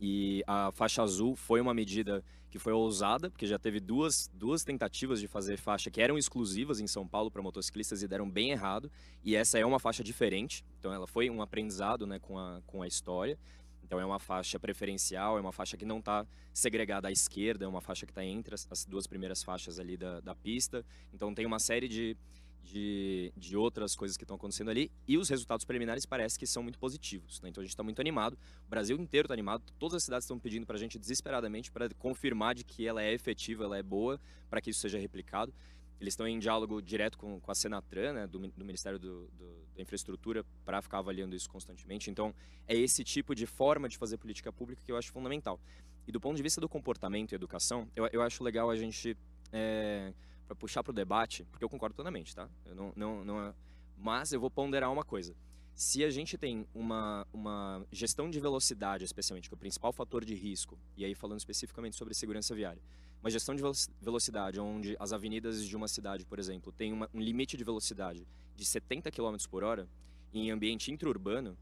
[0.01, 4.65] E a faixa azul foi uma medida que foi ousada, porque já teve duas, duas
[4.65, 8.51] tentativas de fazer faixa que eram exclusivas em São Paulo para motociclistas e deram bem
[8.51, 8.91] errado.
[9.23, 12.83] E essa é uma faixa diferente, então ela foi um aprendizado né, com, a, com
[12.83, 13.39] a história.
[13.85, 17.69] Então é uma faixa preferencial, é uma faixa que não está segregada à esquerda, é
[17.69, 20.85] uma faixa que está entre as, as, duas primeiras faixas ali da, da pista.
[21.13, 22.17] Então tem uma série de,
[22.63, 24.91] de, de outras coisas que estão acontecendo ali.
[25.07, 27.41] E os resultados preliminares parecem que são muito positivos.
[27.41, 27.49] Né?
[27.49, 28.39] Então a gente está muito animado.
[28.67, 29.63] O Brasil inteiro está animado.
[29.79, 33.13] Todas as cidades estão pedindo para a gente desesperadamente para confirmar de que ela é
[33.13, 35.53] efetiva, ela é boa, para que isso seja replicado.
[36.01, 39.67] Eles estão em diálogo direto com, com a Senatran, né, do, do Ministério do, do,
[39.77, 42.11] da Infraestrutura, para ficar avaliando isso constantemente.
[42.11, 42.35] Então,
[42.67, 45.61] é esse tipo de forma de fazer política pública que eu acho fundamental.
[46.07, 49.15] E do ponto de vista do comportamento e educação, eu, eu acho legal a gente
[49.53, 50.15] é,
[50.51, 52.49] para puxar para o debate, porque eu concordo plenamente, tá?
[52.67, 53.55] Eu não, não, não é...
[53.97, 55.33] Mas eu vou ponderar uma coisa.
[55.75, 60.25] Se a gente tem uma, uma gestão de velocidade, especialmente, que é o principal fator
[60.25, 62.83] de risco, e aí falando especificamente sobre segurança viária,
[63.23, 63.63] uma gestão de
[64.01, 68.27] velocidade onde as avenidas de uma cidade, por exemplo, tem uma, um limite de velocidade
[68.57, 69.89] de 70 km por hora,
[70.33, 71.57] em ambiente interurbano,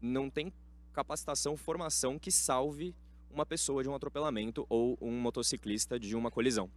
[0.00, 0.52] não tem
[0.92, 2.94] capacitação, formação que salve
[3.28, 6.70] uma pessoa de um atropelamento ou um motociclista de uma colisão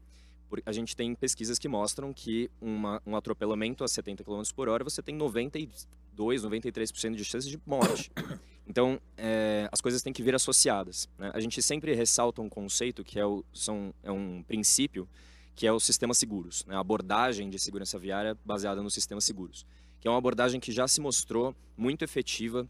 [0.65, 4.83] a gente tem pesquisas que mostram que uma, um atropelamento a 70 km por hora
[4.83, 8.11] você tem 92, 93% de chance de morte.
[8.69, 11.07] Então, é, as coisas têm que vir associadas.
[11.17, 11.31] Né?
[11.33, 15.07] A gente sempre ressalta um conceito que é, o, são, é um princípio
[15.55, 16.75] que é o sistema seguros, né?
[16.75, 19.65] a abordagem de segurança viária baseada nos sistemas seguros,
[20.01, 22.67] que é uma abordagem que já se mostrou muito efetiva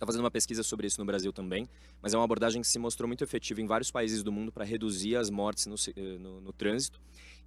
[0.00, 1.68] está fazendo uma pesquisa sobre isso no Brasil também,
[2.00, 4.64] mas é uma abordagem que se mostrou muito efetiva em vários países do mundo para
[4.64, 6.98] reduzir as mortes no, eh, no, no, trânsito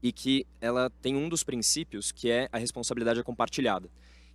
[0.04, 3.90] e que ela tem um dos princípios que é a responsabilidade compartilhada.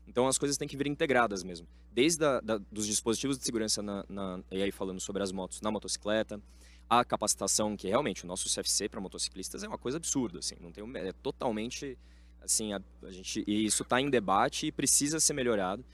[0.04, 3.82] Então as coisas têm que vir integradas mesmo, desde a, da, dos dispositivos de segurança
[3.82, 6.42] na, na, e aí falando sobre as motos na motocicleta,
[6.90, 10.72] a capacitação que realmente o nosso CFC para motociclistas é uma coisa absurda, assim, não
[10.72, 11.96] tem é totalmente
[12.40, 15.84] assim a, a gente e isso está em debate e precisa ser melhorado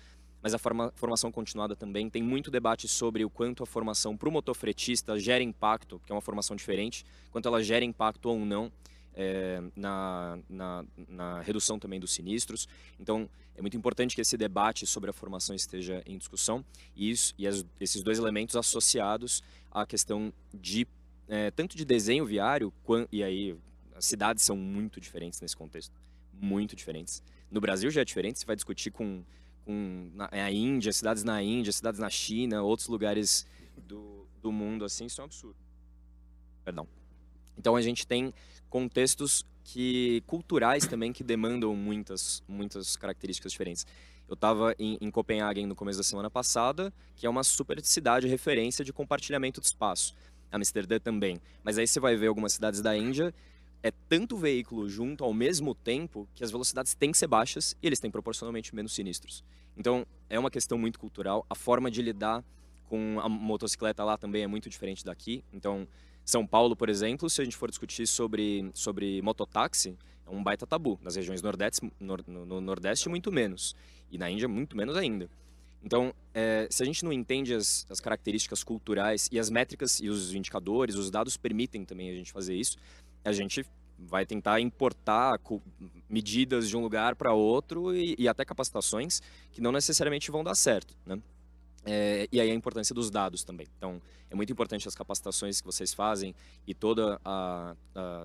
[0.45, 2.11] mas a forma, formação continuada também.
[2.11, 6.15] Tem muito debate sobre o quanto a formação para o motofretista gera impacto, que é
[6.15, 7.03] uma formação diferente,
[7.33, 8.71] quanto ela gera impacto ou não
[9.15, 12.69] é, na, na, na, redução também dos sinistros.
[13.01, 13.27] Então,
[13.57, 16.63] é muito importante que esse debate sobre a formação esteja em discussão
[16.95, 20.87] e, isso, e as, esses dois elementos associados à questão de
[21.27, 22.71] é, tanto de desenho viário,
[23.11, 23.57] e aí
[23.95, 25.95] as cidades são muito diferentes nesse contexto,
[26.35, 27.23] muito diferentes.
[27.51, 29.25] No Brasil já é diferente, você vai discutir com
[29.65, 33.47] com na, é a Índia, cidades na Índia, cidades na China, outros lugares
[33.77, 35.57] do, do mundo, assim, isso é um absurdo.
[36.65, 36.87] Perdão.
[37.57, 38.33] Então a gente tem
[38.69, 43.87] contextos que culturais também que demandam muitas muitas características diferentes.
[44.29, 48.27] Eu estava em, em Copenhague no começo da semana passada, que é uma super cidade
[48.27, 50.15] referência de compartilhamento de espaço.
[50.51, 51.41] Amsterdã também.
[51.63, 53.35] Mas aí você vai ver algumas cidades da Índia
[53.85, 57.87] é tanto veículo junto ao mesmo tempo que as velocidades têm que ser baixas e
[57.87, 59.45] eles têm proporcionalmente menos sinistros.
[59.77, 61.45] Então, é uma questão muito cultural.
[61.51, 62.43] A forma de lidar
[62.89, 65.45] com a motocicleta lá também é muito diferente daqui.
[65.53, 65.87] Então,
[66.25, 70.67] São Paulo, por exemplo, se a gente for discutir sobre, sobre mototáxi, é um baita
[70.67, 70.99] tabu.
[71.03, 73.77] Nas regiões nordeste, nor, no Nordeste, muito menos.
[74.11, 75.29] E na Índia, muito menos ainda.
[75.85, 80.09] Então, é, se a gente não entende as, as, características culturais e as métricas e
[80.09, 82.79] os indicadores, os dados permitem também a gente fazer isso,
[83.25, 83.65] a gente
[83.99, 85.41] vai tentar importar
[86.09, 90.55] medidas de um lugar para outro e, e, até capacitações que não necessariamente vão dar
[90.55, 91.21] certo, né?
[91.87, 93.67] É, e aí a importância dos dados também.
[93.77, 96.35] Então, é muito importante as capacitações que vocês fazem
[96.67, 97.19] e todas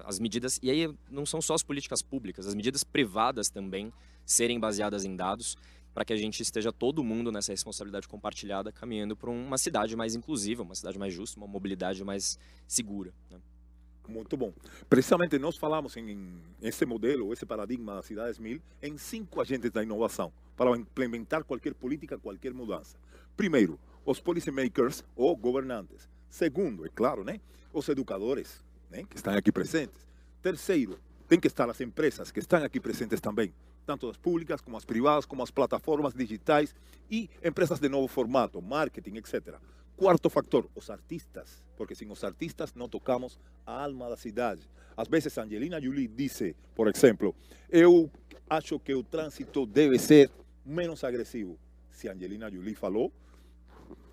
[0.06, 0.60] as medidas.
[0.64, 3.92] E aí não são só as políticas públicas, as medidas privadas também
[4.26, 5.58] serem baseadas em dados
[5.94, 10.16] para que a gente esteja todo mundo nessa responsabilidade compartilhada caminhando para uma cidade mais
[10.16, 13.14] inclusiva, uma cidade mais justa, uma mobilidade mais segura.
[13.30, 13.38] Né?
[14.10, 14.52] Muito bom.
[14.90, 19.84] Precisamente nós falamos em, esse modelo, esse paradigma das cidades mil, em cinco agentes da
[19.84, 22.98] inovação, para implementar qualquer política, qualquer mudança.
[23.38, 26.10] Primeiro, os policymakers ou governantes.
[26.28, 27.40] Segundo, é claro, né,
[27.72, 30.08] os educadores, né, que estão aqui presentes.
[30.42, 33.54] Terceiro, tem que estar as empresas que estão aqui presentes também,
[33.86, 36.74] tanto as públicas como as privadas, como as plataformas digitais
[37.10, 39.56] e empresas de novo formato, marketing, etc.
[40.00, 44.62] Quarto factor, os artistas, porque sem os artistas não tocamos a alma da cidade.
[44.96, 47.36] Às vezes Angelina Jolie disse, por exemplo,
[47.70, 48.10] eu
[48.50, 50.32] acho que o trânsito deve ser
[50.66, 51.60] menos agressivo.
[51.92, 53.12] Se Angelina Jolie falou,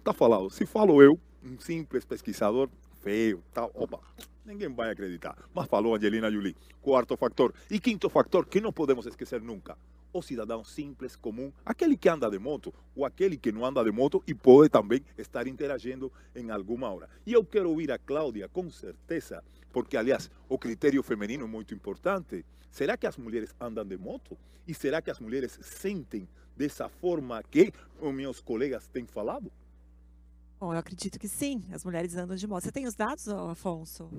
[0.01, 0.51] está falado.
[0.51, 2.69] Se falo eu, um simples pesquisador
[3.01, 4.01] feio, tal, opa,
[4.45, 5.39] ninguém vai acreditar.
[5.55, 6.57] Mas falou Angelina Jolie.
[6.83, 7.55] Quarto factor.
[7.71, 9.79] E quinto factor, que não podemos esquecer nunca,
[10.19, 13.93] o cidadão simples, comum, aquele que anda de moto ou aquele que não anda de
[13.93, 17.09] moto e pode também estar interagindo em alguma hora.
[17.25, 21.75] E eu quero ouvir a Cláudia, com certeza, porque, aliás, o critério feminino é muito
[21.75, 22.45] importante.
[22.71, 24.37] Será que as mulheres andam de moto?
[24.67, 29.53] E será que as mulheres sentem dessa forma que os meus colegas têm falado?
[30.59, 32.65] Bom, eu acredito que sim, as mulheres andam de moto.
[32.65, 34.11] Você tem os dados, Afonso?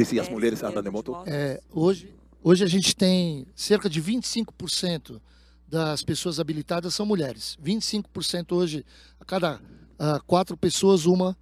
[0.00, 1.14] De se as É, mulheres andam de moto?
[1.26, 5.20] É, hoje, hoje a gente tem cerca de 25%
[5.68, 7.58] das pessoas habilitadas são mulheres.
[7.62, 8.82] 25% hoje,
[9.20, 9.60] a cada
[9.98, 11.36] ah, quatro pessoas, uma.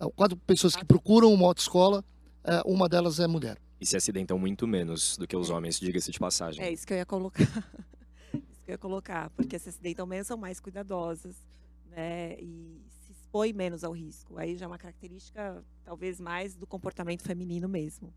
[0.00, 2.04] ah, quatro pessoas que procuram uma autoescola,
[2.42, 3.58] eh, uma delas é mulher.
[3.80, 6.64] E se acidentam muito menos do que os homens, diga-se de passagem.
[6.64, 7.40] É isso que eu ia colocar.
[8.34, 11.36] isso que eu ia colocar, porque se acidentam menos são mais cuidadosas,
[11.88, 12.34] né?
[12.40, 12.82] E
[13.30, 14.36] se expõem menos ao risco.
[14.36, 18.12] Aí já é uma característica, talvez mais do comportamento feminino mesmo.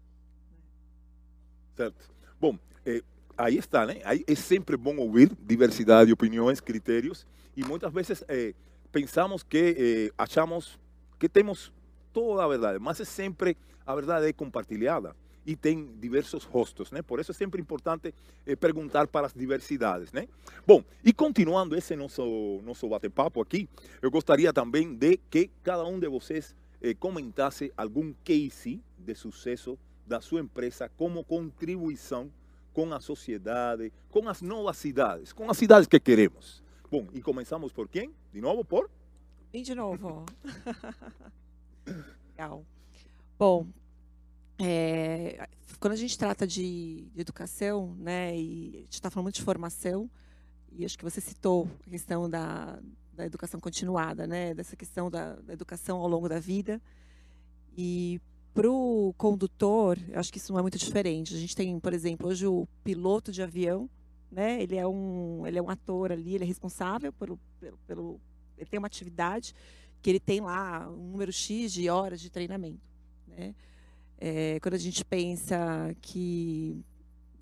[1.75, 2.09] Certo.
[2.39, 3.03] Bom, eh,
[3.37, 4.01] aí está, né?
[4.03, 8.53] Aí é sempre bom ouvir diversidade de opiniões, critérios, e muitas vezes eh,
[8.91, 10.79] pensamos que eh, achamos
[11.19, 11.71] que temos
[12.11, 15.15] toda a verdade, mas é sempre a verdade é compartilhada
[15.45, 17.01] e tem diversos rostos, né?
[17.01, 18.13] Por isso é sempre importante
[18.45, 20.27] eh, perguntar para as diversidades, né?
[20.65, 23.67] Bom, e continuando esse nosso nosso bate-papo aqui,
[24.01, 29.77] eu gostaria também de que cada um de vocês eh, comentasse algum case de sucesso
[30.05, 32.31] da sua empresa como contribuição
[32.73, 36.63] com a sociedade, com as novas cidades, com as cidades que queremos.
[36.89, 38.13] Bom, e começamos por quem?
[38.31, 38.89] De novo, por?
[39.51, 40.25] Vem de novo.
[42.31, 42.65] Legal.
[43.37, 43.67] Bom,
[44.59, 45.47] é,
[45.79, 50.09] quando a gente trata de, de educação, né, e a gente está falando de formação,
[50.71, 52.79] e acho que você citou a questão da,
[53.13, 56.81] da educação continuada, né, dessa questão da, da educação ao longo da vida.
[57.77, 58.19] E
[58.53, 61.35] para o condutor, acho que isso não é muito diferente.
[61.35, 63.89] A gente tem, por exemplo, hoje o piloto de avião,
[64.31, 68.21] né, ele é um, ele é um ator ali, ele é responsável pelo, pelo, pelo
[68.57, 69.53] ele tem uma atividade
[70.01, 72.81] que ele tem lá um número X de horas de treinamento.
[73.27, 73.55] Né?
[74.17, 76.83] É, quando a gente pensa que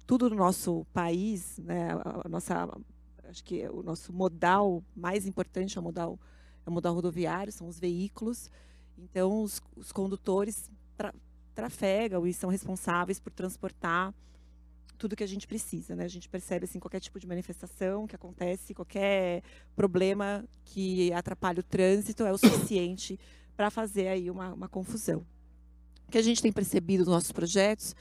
[0.05, 1.89] tudo no nosso país, né,
[2.23, 2.69] a nossa,
[3.25, 6.19] acho que o nosso modal mais importante é o modal,
[6.65, 8.49] é o modal rodoviário, são os veículos.
[8.97, 11.13] Então, os, os condutores tra,
[11.53, 14.13] trafegam e são responsáveis por transportar
[15.01, 16.05] tudo que a gente precisa, né?
[16.05, 19.41] A gente percebe assim qualquer tipo de manifestação que acontece, qualquer
[19.75, 23.19] problema que atrapalha o trânsito é o suficiente
[23.57, 25.25] para fazer aí uma, uma, confusão.
[26.11, 27.95] Que a gente tem percebido nos nossos projetos,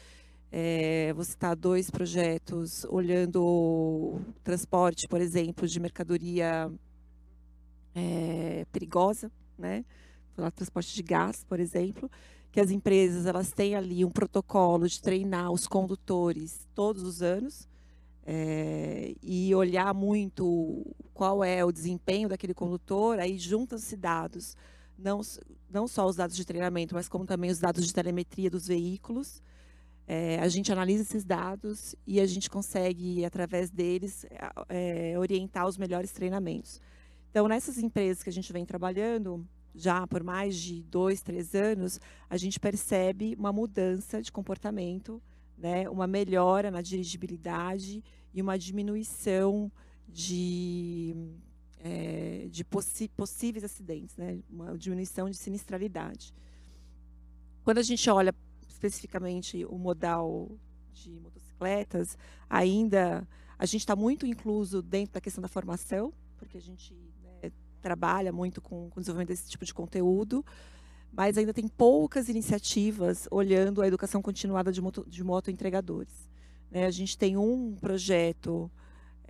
[0.53, 6.71] é, vou citar dois projetos olhando o transporte, por exemplo, de mercadoria
[7.95, 9.85] é, perigosa, né?
[10.55, 12.11] Transporte de gás, por exemplo
[12.53, 17.69] que as empresas elas têm ali um protocolo de treinar os condutores todos os anos
[18.27, 24.57] é, e olhar muito qual é o desempenho daquele condutor, aí juntam-se dados,
[25.01, 25.21] não,
[25.69, 29.43] não só os dados de treinamento, mas como também os dados de telemetria dos veículos.
[30.07, 34.27] É, a gente analisa esses dados e a gente consegue, através deles,
[34.69, 36.81] é, orientar os melhores treinamentos.
[37.31, 42.01] Então, nessas empresas que a gente vem trabalhando, já por mais de dois, três anos,
[42.29, 45.23] a gente percebe uma mudança de comportamento,
[45.57, 45.89] né?
[45.89, 48.03] uma melhora na dirigibilidade
[48.35, 49.71] e uma diminuição
[50.09, 51.15] de,
[51.83, 54.39] é, de possíveis acidentes, né?
[54.49, 56.35] uma diminuição de sinistralidade.
[57.65, 58.35] Quando a gente olha
[58.69, 60.51] especificamente o modal
[60.93, 62.17] de motocicletas,
[62.49, 63.27] ainda
[63.59, 66.95] a gente está muito incluso dentro da questão da formação, porque a gente
[67.81, 70.45] trabalha muito com, com o desenvolvimento desse tipo de conteúdo,
[71.13, 76.31] mas ainda tem poucas iniciativas olhando a educação continuada de moto, de moto entregadores.
[76.71, 76.87] Né?
[76.87, 78.71] A gente tem um projeto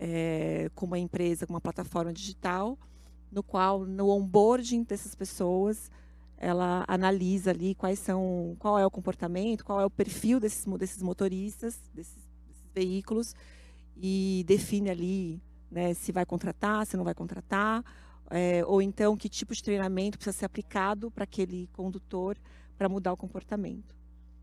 [0.01, 2.79] é, com uma empresa, com uma plataforma digital,
[3.31, 5.91] no qual, no onboarding dessas pessoas,
[6.39, 11.03] ela analisa ali quais são, qual é o comportamento, qual é o perfil desses, desses
[11.03, 12.17] motoristas, desses,
[12.49, 13.35] desses veículos,
[13.95, 17.85] e define ali né, se vai contratar, se não vai contratar,
[18.31, 22.39] é, ou então que tipo de treinamento precisa ser aplicado para aquele condutor
[22.79, 23.95] para mudar o comportamento.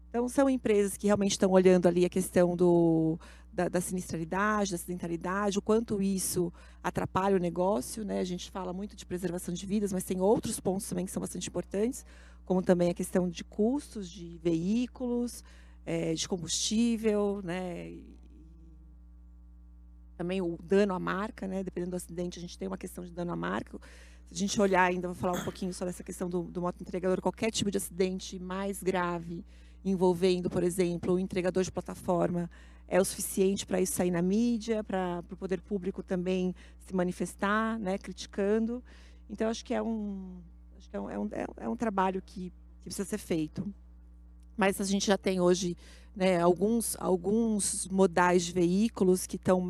[0.10, 3.20] Então, são empresas que realmente estão olhando ali a questão do,
[3.58, 6.54] da, da, sinistralidade, da acidentalidade, o quanto isso
[6.84, 8.06] atrapalha o negócio.
[8.06, 8.20] Né?
[8.20, 11.20] A gente fala muito de preservação de vidas, mas tem outros pontos também que são
[11.20, 12.06] bastante importantes,
[12.46, 15.44] como também a questão de custos de veículos,
[15.84, 17.98] é, de combustível, né?
[20.16, 21.64] também o dano à marca, né?
[21.64, 23.80] Dependendo do acidente, a gente tem uma questão de dano à marca.
[24.28, 26.82] Se a gente olhar ainda, vou falar um pouquinho sobre essa questão do, do moto
[26.82, 29.44] entregador, qualquer tipo de acidente mais grave
[29.86, 32.50] envolvendo, por exemplo, o entregador de plataforma
[32.88, 37.78] é o suficiente para isso sair na mídia, para o poder público também se manifestar,
[37.80, 38.84] né, criticando.
[39.30, 40.42] Então, acho que é um,
[40.78, 43.74] acho que é um, é um, é um trabalho que, que precisa ser feito.
[44.56, 45.76] Mas a gente já tem hoje
[46.16, 49.64] né, alguns, alguns modais de veículos que estão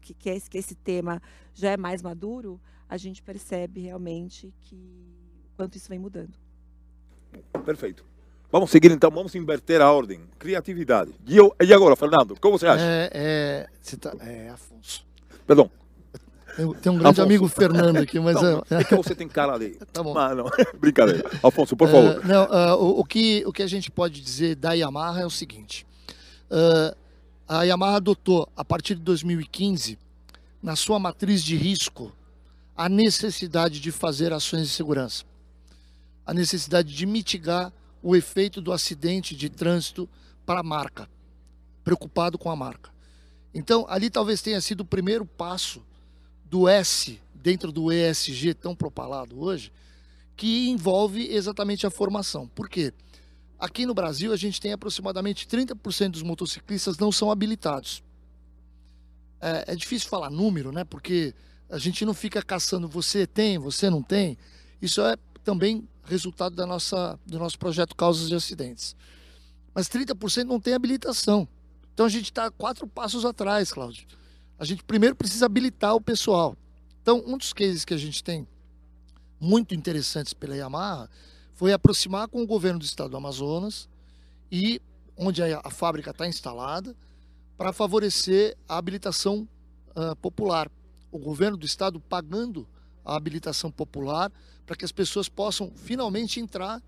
[0.00, 1.20] que, que, esse, que esse tema
[1.52, 4.78] já é mais maduro, a gente percebe realmente que
[5.56, 6.38] quanto isso vem mudando.
[7.64, 8.04] Perfeito.
[8.52, 10.20] Vamos seguir então, vamos inverter a ordem.
[10.38, 11.12] Criatividade.
[11.26, 12.82] E, eu, e agora, Fernando, como você acha?
[12.82, 15.04] É, é, você tá, é Afonso.
[15.46, 15.70] Perdão.
[16.56, 17.22] Tem, tem um grande Afonso.
[17.22, 18.34] amigo Fernando aqui, mas.
[18.34, 19.78] Não, é, é que você tem cara ali.
[19.92, 20.12] Tá bom.
[20.12, 21.30] Mas, não, brincadeira.
[21.42, 22.18] Afonso, por favor.
[22.18, 25.26] Uh, não, uh, o, o, que, o que a gente pode dizer da Yamaha é
[25.26, 25.86] o seguinte:
[26.50, 26.96] uh,
[27.48, 29.96] a Yamaha adotou, a partir de 2015,
[30.60, 32.12] na sua matriz de risco,
[32.76, 35.24] a necessidade de fazer ações de segurança,
[36.26, 37.72] a necessidade de mitigar
[38.02, 40.08] o efeito do acidente de trânsito
[40.46, 41.08] para a marca,
[41.84, 42.90] preocupado com a marca.
[43.52, 45.82] Então, ali talvez tenha sido o primeiro passo
[46.44, 49.72] do S dentro do ESG tão propalado hoje,
[50.36, 52.48] que envolve exatamente a formação.
[52.48, 52.92] Por quê?
[53.58, 58.02] Aqui no Brasil, a gente tem aproximadamente 30% dos motociclistas não são habilitados.
[59.40, 60.84] É, é, difícil falar número, né?
[60.84, 61.34] Porque
[61.68, 64.36] a gente não fica caçando você tem, você não tem.
[64.80, 68.94] Isso é também resultado da nossa, do nosso projeto Causas de Acidentes.
[69.74, 71.48] Mas 30% não tem habilitação.
[71.94, 74.06] Então a gente está quatro passos atrás, Cláudio.
[74.58, 76.56] A gente primeiro precisa habilitar o pessoal.
[77.02, 78.46] Então, um dos cases que a gente tem
[79.40, 81.08] muito interessantes pela Yamaha
[81.54, 83.88] foi aproximar com o governo do estado do Amazonas
[84.52, 84.80] e
[85.16, 86.94] onde a, a fábrica está instalada
[87.56, 89.48] para favorecer a habilitação
[89.90, 90.70] uh, popular.
[91.10, 92.66] O governo do estado pagando
[93.04, 94.30] a habilitação popular
[94.70, 96.80] para que as pessoas possam finalmente entrar,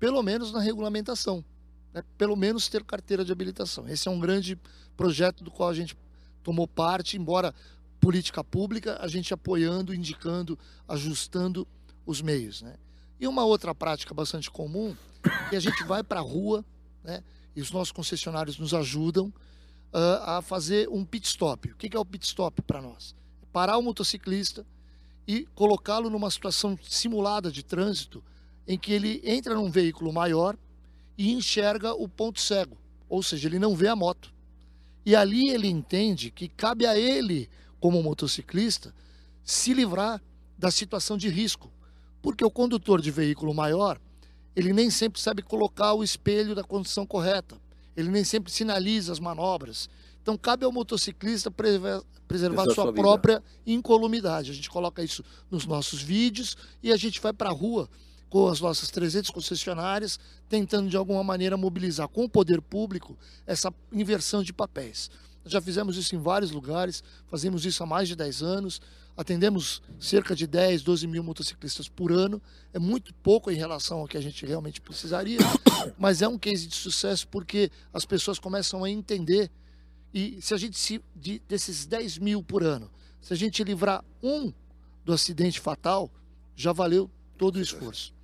[0.00, 1.44] pelo menos na regulamentação,
[1.92, 2.02] né?
[2.16, 3.86] pelo menos ter carteira de habilitação.
[3.86, 4.58] Esse é um grande
[4.96, 5.94] projeto do qual a gente
[6.42, 7.54] tomou parte, embora
[8.00, 10.58] política pública, a gente apoiando, indicando,
[10.88, 11.68] ajustando
[12.06, 12.62] os meios.
[12.62, 12.76] Né?
[13.20, 14.96] E uma outra prática bastante comum,
[15.50, 16.64] que a gente vai para a rua,
[17.04, 17.22] né?
[17.54, 19.26] e os nossos concessionários nos ajudam
[19.92, 21.72] uh, a fazer um pit stop.
[21.72, 23.14] O que é o pit stop para nós?
[23.52, 24.64] Parar o motociclista,
[25.28, 28.24] e colocá-lo numa situação simulada de trânsito
[28.66, 30.56] em que ele entra num veículo maior
[31.18, 32.78] e enxerga o ponto cego,
[33.10, 34.32] ou seja, ele não vê a moto.
[35.04, 38.94] E ali ele entende que cabe a ele, como motociclista,
[39.44, 40.22] se livrar
[40.56, 41.70] da situação de risco,
[42.22, 44.00] porque o condutor de veículo maior,
[44.56, 47.60] ele nem sempre sabe colocar o espelho da condição correta,
[47.94, 49.90] ele nem sempre sinaliza as manobras.
[50.22, 54.50] Então cabe ao motociclista preservar sua, sua própria incolumidade.
[54.50, 57.88] A gente coloca isso nos nossos vídeos e a gente vai para a rua
[58.28, 63.16] com as nossas 300 concessionárias, tentando de alguma maneira mobilizar com o poder público
[63.46, 65.10] essa inversão de papéis.
[65.46, 68.80] Já fizemos isso em vários lugares, fazemos isso há mais de 10 anos,
[69.16, 72.40] atendemos cerca de 10, 12 mil motociclistas por ano.
[72.72, 75.38] É muito pouco em relação ao que a gente realmente precisaria,
[75.98, 79.50] mas é um case de sucesso porque as pessoas começam a entender
[80.12, 82.90] e se a gente, se, de, desses 10 mil por ano,
[83.20, 84.52] se a gente livrar um
[85.04, 86.10] do acidente fatal,
[86.54, 88.14] já valeu todo o esforço.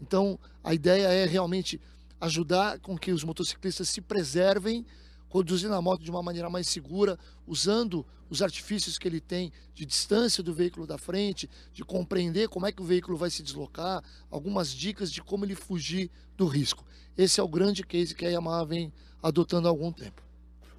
[0.00, 1.80] Então, a ideia é realmente
[2.20, 4.84] ajudar com que os motociclistas se preservem,
[5.28, 9.86] conduzindo a moto de uma maneira mais segura, usando os artifícios que ele tem de
[9.86, 14.02] distância do veículo da frente, de compreender como é que o veículo vai se deslocar,
[14.30, 16.84] algumas dicas de como ele fugir do risco.
[17.16, 20.27] Esse é o grande case que a Yamaha vem adotando há algum tempo.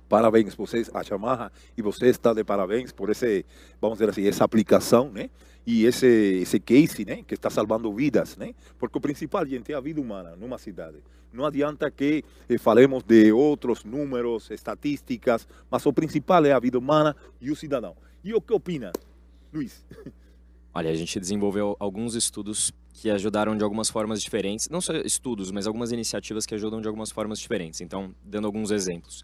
[0.09, 3.45] Parabéns vocês, a Yamaha, e você está de parabéns por esse,
[3.79, 5.29] vamos dizer assim, essa aplicação, né?
[5.67, 6.07] E esse,
[6.41, 7.21] esse case, né?
[7.27, 8.55] Que está salvando vidas, né?
[8.79, 10.97] Porque o principal, gente, é a vida humana numa cidade.
[11.31, 16.79] Não adianta que eh, falemos de outros números, estatísticas, mas o principal é a vida
[16.79, 17.95] humana e o cidadão.
[18.23, 18.91] E o que opina,
[19.53, 19.85] Luiz?
[20.73, 25.51] Olha, a gente desenvolveu alguns estudos que ajudaram de algumas formas diferentes, não só estudos,
[25.51, 27.79] mas algumas iniciativas que ajudam de algumas formas diferentes.
[27.81, 29.23] Então, dando alguns exemplos.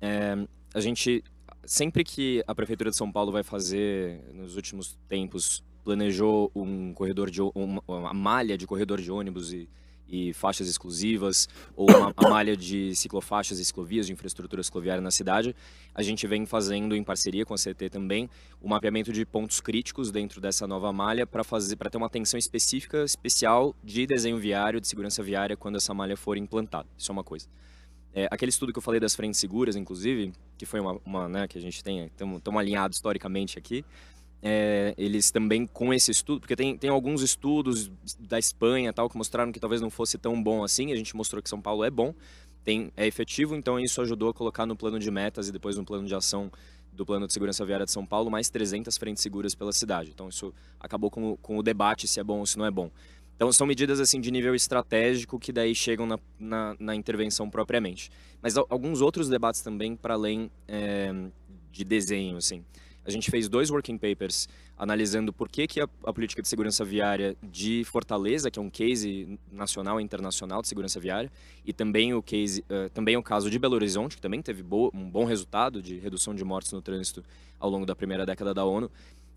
[0.00, 0.36] É,
[0.74, 1.22] a gente,
[1.64, 7.30] sempre que a Prefeitura de São Paulo vai fazer, nos últimos tempos, planejou um corredor
[7.30, 9.68] de uma, uma malha de corredor de ônibus e,
[10.08, 15.10] e faixas exclusivas ou uma, uma, malha de ciclofaixas e ciclovias de infraestrutura cicloviária na
[15.10, 15.54] cidade,
[15.94, 18.28] a gente vem fazendo em parceria com a CT também
[18.60, 22.38] o mapeamento de pontos críticos dentro dessa nova malha para fazer para ter uma atenção
[22.38, 26.88] específica especial de desenho viário, de segurança viária quando essa malha for implantada.
[26.98, 27.48] Isso é uma coisa.
[28.14, 31.48] É, aquele estudo que eu falei das frentes seguras, inclusive, que foi uma, uma né,
[31.48, 33.84] que a gente tem, estamos alinhados historicamente aqui,
[34.42, 39.16] é, eles também com esse estudo, porque tem, tem alguns estudos da Espanha tal que
[39.16, 41.90] mostraram que talvez não fosse tão bom assim, a gente mostrou que São Paulo é
[41.90, 42.14] bom,
[42.64, 45.84] tem, é efetivo, então isso ajudou a colocar no plano de metas e depois no
[45.84, 46.50] plano de ação
[46.92, 50.10] do Plano de Segurança Viária de São Paulo mais 300 frentes seguras pela cidade.
[50.10, 52.90] Então isso acabou com, com o debate se é bom ou se não é bom.
[53.40, 58.10] Então são medidas assim de nível estratégico que daí chegam na, na, na intervenção propriamente.
[58.42, 61.10] Mas alguns outros debates também para além é,
[61.72, 62.62] de desenho, assim.
[63.02, 66.84] A gente fez dois working papers analisando por que, que a, a, política de segurança
[66.84, 71.32] viária de Fortaleza, que é um case nacional e internacional de segurança viária,
[71.64, 74.90] e também o, case, uh, também o caso de Belo Horizonte, que também teve bo,
[74.94, 77.24] um bom resultado de redução de mortes no trânsito
[77.58, 78.90] ao longo da primeira década da ONU,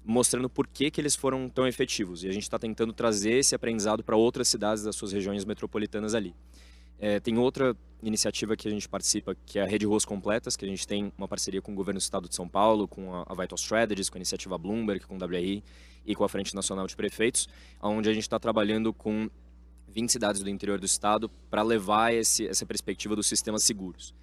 [0.06, 2.24] mostrando por que, que eles foram tão efetivos.
[2.24, 6.14] E a gente está tentando trazer esse aprendizado para outras cidades das suas regiões metropolitanas
[6.14, 6.36] ali.
[6.99, 10.66] É, tem outra iniciativa que a gente participa, que é a Rede Ruas Completas, que
[10.66, 13.34] a gente tem uma parceria com o Governo do Estado de São Paulo, com a
[13.34, 15.64] Vital Strategies, com a iniciativa Bloomberg, com o WRI
[16.06, 17.47] e com a Frente Nacional de Prefeitos,
[17.82, 19.30] onde a gente está trabalhando com
[19.88, 24.14] 20 cidades do interior do estado para levar esse, essa perspectiva dos sistemas seguros.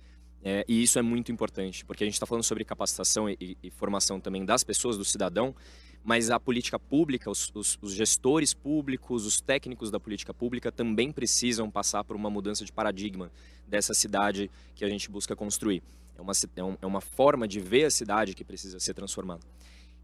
[0.42, 3.70] É, e isso é muito importante, porque a gente está falando sobre capacitação e, e,
[3.70, 5.54] formação também das pessoas, do cidadão,
[6.02, 11.12] mas a política pública, os, os, os, gestores públicos, os técnicos da política pública também
[11.12, 13.30] precisam passar por uma mudança de paradigma
[13.68, 15.82] dessa cidade que a gente busca construir.
[16.16, 19.42] É uma, é, é uma forma de ver a cidade que precisa ser transformada.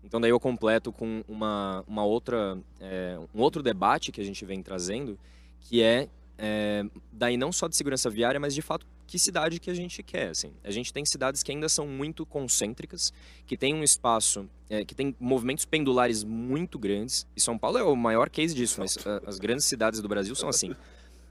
[0.05, 4.45] Então daí eu completo com uma, uma outra, é, um outro debate que a gente
[4.45, 5.19] vem trazendo,
[5.61, 9.71] que é, é daí não só de segurança viária, mas de fato que cidade que
[9.71, 10.31] a gente quer.
[10.31, 10.53] Assim.
[10.65, 13.13] A gente tem cidades que ainda são muito concêntricas,
[13.47, 17.27] que tem um espaço, é, que tem movimentos pendulares muito grandes.
[17.37, 20.35] E São Paulo é o maior case disso, mas a, as grandes cidades do Brasil
[20.35, 20.75] são assim.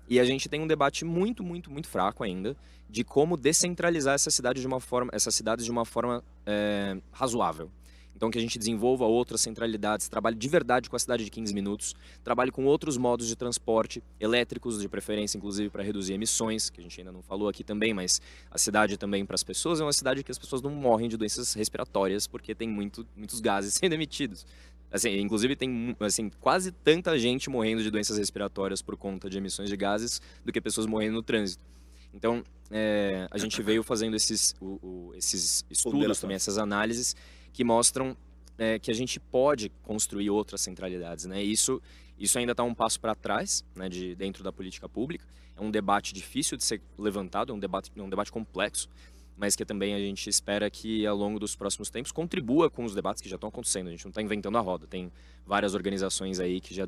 [0.08, 2.56] E a gente tem um debate muito, muito, muito fraco ainda
[2.88, 7.72] de como descentralizar essa cidade de uma forma, essas cidades de uma forma é, razoável.
[8.16, 11.54] Então, que a gente desenvolva outras centralidades, trabalhe de verdade com a cidade de 15
[11.54, 11.94] minutos,
[12.24, 16.84] trabalhe com outros modos de transporte, elétricos, de preferência, inclusive, para reduzir emissões, que a
[16.84, 19.94] gente ainda não falou aqui também, mas a cidade também para as pessoas é uma
[19.94, 23.94] cidade que as pessoas não morrem de doenças respiratórias porque tem muito, muitos gases sendo
[23.94, 24.46] emitidos.
[24.92, 29.70] Assim, inclusive tem assim, quase tanta gente morrendo de doenças respiratórias por conta de emissões
[29.70, 31.62] de gases do que pessoas morrendo no trânsito.
[32.14, 32.42] Então,
[32.72, 37.14] é, a gente veio fazendo esses, o, o, esses estudos também, essas análises,
[37.56, 38.18] que mostram
[38.58, 41.42] é, que a gente pode construir outras centralidades, né?
[41.42, 41.82] Isso
[42.20, 45.26] isso ainda está um passo para trás, né, de dentro da política pública.
[45.56, 48.90] É um debate difícil de ser levantado, é um debate é um debate complexo,
[49.38, 52.94] mas que também a gente espera que ao longo dos próximos tempos contribua com os
[52.94, 53.88] debates que já estão acontecendo.
[53.88, 55.10] A gente não está inventando a roda, tem
[55.46, 56.86] várias organizações aí que já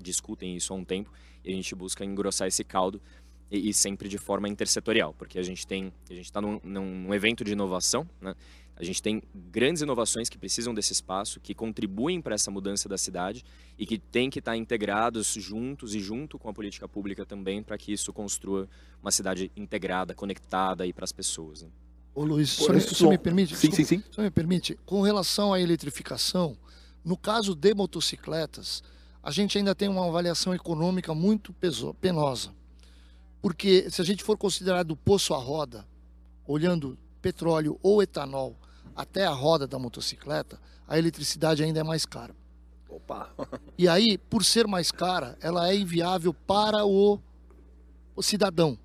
[0.00, 1.12] discutem isso há um tempo
[1.44, 3.00] e a gente busca engrossar esse caldo
[3.48, 7.14] e, e sempre de forma intersetorial, porque a gente tem a gente está num, num
[7.14, 8.34] evento de inovação, né?
[8.78, 12.96] A gente tem grandes inovações que precisam desse espaço, que contribuem para essa mudança da
[12.96, 13.44] cidade
[13.76, 17.76] e que tem que estar integrados juntos e junto com a política pública também para
[17.76, 18.68] que isso construa
[19.02, 21.62] uma cidade integrada, conectada aí para as pessoas.
[21.62, 21.68] Né?
[22.14, 23.56] Ô Luiz, só, isso, só me permite?
[23.56, 24.04] Sim, sim, sim.
[24.12, 26.56] Só me permite, com relação à eletrificação,
[27.04, 28.84] no caso de motocicletas,
[29.20, 32.54] a gente ainda tem uma avaliação econômica muito peso, penosa.
[33.42, 35.84] Porque se a gente for considerar do poço à roda,
[36.46, 38.56] olhando petróleo ou etanol
[38.98, 42.34] até a roda da motocicleta, a eletricidade ainda é mais cara.
[42.88, 43.30] Opa!
[43.78, 47.20] e aí, por ser mais cara, ela é inviável para o,
[48.16, 48.76] o cidadão.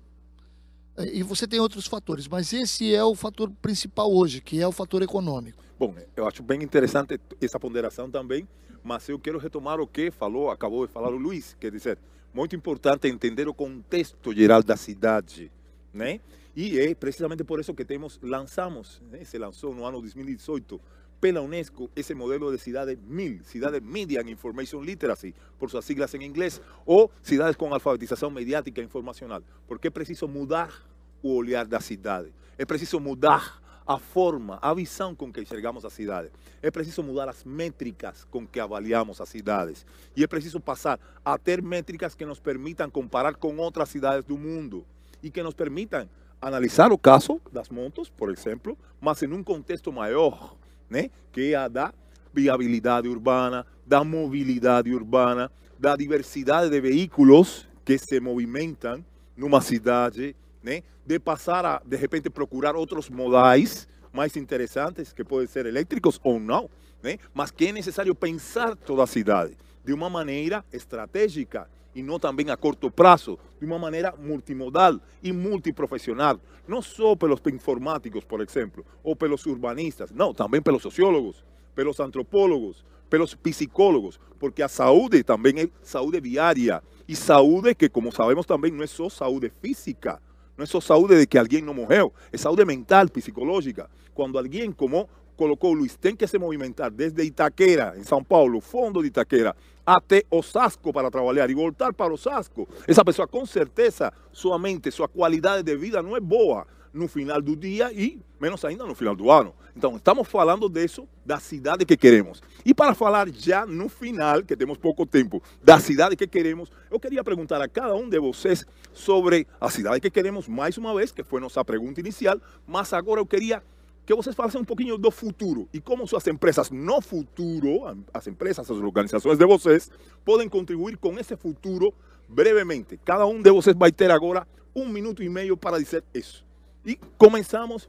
[0.96, 4.70] E você tem outros fatores, mas esse é o fator principal hoje, que é o
[4.70, 5.64] fator econômico.
[5.76, 8.46] Bom, eu acho bem interessante essa ponderação também,
[8.84, 11.98] mas eu quero retomar o que falou, acabou de falar o Luiz, quer dizer,
[12.32, 15.50] muito importante entender o contexto geral da cidade,
[15.92, 16.20] né?
[16.56, 20.80] E é precisamente por isso que temos, lançamos, né, se lançou no ano 2018,
[21.20, 26.14] pela Unesco, esse modelo de cidade MIL, Cidade Media and Information Literacy, por suas siglas
[26.14, 29.42] em inglês, ou cidades com alfabetização mediática e informacional.
[29.66, 30.86] Porque é preciso mudar
[31.22, 32.32] o olhar da cidade.
[32.58, 36.30] É preciso mudar a forma, a visão com que enxergamos a cidade.
[36.62, 39.84] É preciso mudar as métricas com que avaliamos as cidades.
[40.16, 44.38] E é preciso passar a ter métricas que nos permitam comparar com outras cidades do
[44.38, 44.86] mundo
[45.22, 46.08] e que nos permitam
[46.44, 50.54] analisar o caso das motos, por exemplo, mas em um contexto maior,
[50.90, 51.92] né, que da
[52.32, 60.82] viabilidade urbana, da mobilidade urbana, da diversidade de veículos que se movimentam numa cidade, né,
[61.06, 66.38] de passar a, de repente, procurar outros modais mais interessantes, que podem ser elétricos ou
[66.38, 66.68] não,
[67.02, 72.18] né, mas que é necessário pensar toda a cidade de uma maneira estratégica e não
[72.18, 78.40] também a curto prazo, de uma maneira multimodal e multiprofissional, não só pelos informáticos, por
[78.40, 85.22] exemplo, ou pelos urbanistas, não, também pelos sociólogos, pelos antropólogos, pelos psicólogos, porque a saúde
[85.22, 90.20] também é saúde viária e saúde que, como sabemos, também não é só saúde física,
[90.56, 93.90] Não é só saúde de que alguém não morreu, é saúde mental, psicológica.
[94.14, 98.60] Quando alguém, como colocou o Luiz, tem que se movimentar desde Itaquera, em São Paulo,
[98.60, 99.56] fundo de Itaquera,
[99.86, 102.68] até Osasco para trabalhar e voltar para Osasco.
[102.86, 107.42] Essa pessoa, com certeza, sua mente, sua qualidade de vida não é boa no final
[107.42, 109.54] do dia e menos ainda no final do ano.
[109.76, 112.42] Então, estamos falando disso, da cidade que queremos.
[112.64, 117.00] E para falar já no final, que temos pouco tempo, da cidade que queremos, eu
[117.00, 121.10] queria perguntar a cada um de vocês sobre a cidade que queremos, mais uma vez,
[121.10, 123.62] que foi nossa pergunta inicial, mas agora eu queria
[124.04, 127.82] que vocês falassem um pouquinho do futuro e como suas empresas no futuro,
[128.12, 129.90] as empresas, as organizações de vocês,
[130.24, 131.92] podem contribuir com esse futuro
[132.28, 132.98] brevemente.
[133.04, 136.44] Cada um de vocês vai ter agora um minuto e meio para dizer isso.
[136.84, 137.88] E começamos.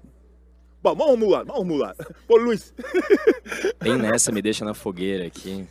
[0.82, 1.96] Bom, vamos mudar, vamos mudar.
[2.28, 2.74] Por Luiz.
[3.82, 5.68] Bem nessa, me deixa na fogueira aqui.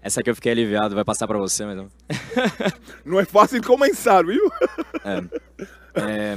[0.00, 1.88] Essa aqui eu fiquei aliviado, vai passar para você, mas não.
[3.04, 4.48] não é fácil começar, viu?
[5.04, 5.16] É,
[6.00, 6.36] é,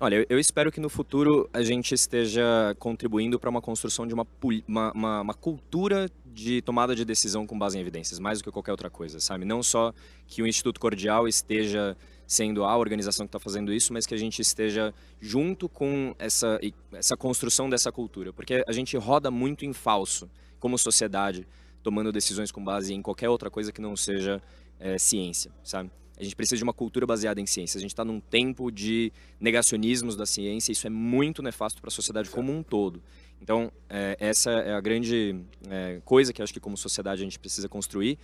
[0.00, 4.26] olha, eu espero que no futuro a gente esteja contribuindo para uma construção de uma,
[4.66, 8.50] uma, uma, uma cultura de tomada de decisão com base em evidências, mais do que
[8.50, 9.44] qualquer outra coisa, sabe?
[9.44, 9.92] Não só
[10.26, 11.96] que o Instituto Cordial esteja
[12.26, 16.60] sendo a organização que está fazendo isso, mas que a gente esteja junto com essa,
[16.92, 18.32] essa construção dessa cultura.
[18.32, 20.30] Porque a gente roda muito em falso,
[20.60, 21.46] como sociedade,
[21.82, 24.40] tomando decisões com base em qualquer outra coisa que não seja
[24.78, 25.90] é, ciência, sabe?
[26.20, 27.78] A gente precisa de uma cultura baseada em ciência.
[27.78, 29.10] A gente está num tempo de
[29.40, 33.02] negacionismos da ciência, isso é muito nefasto para a sociedade como um todo.
[33.40, 35.34] Então, é, essa é a grande
[35.70, 38.18] é, coisa que acho que como sociedade a gente precisa construir.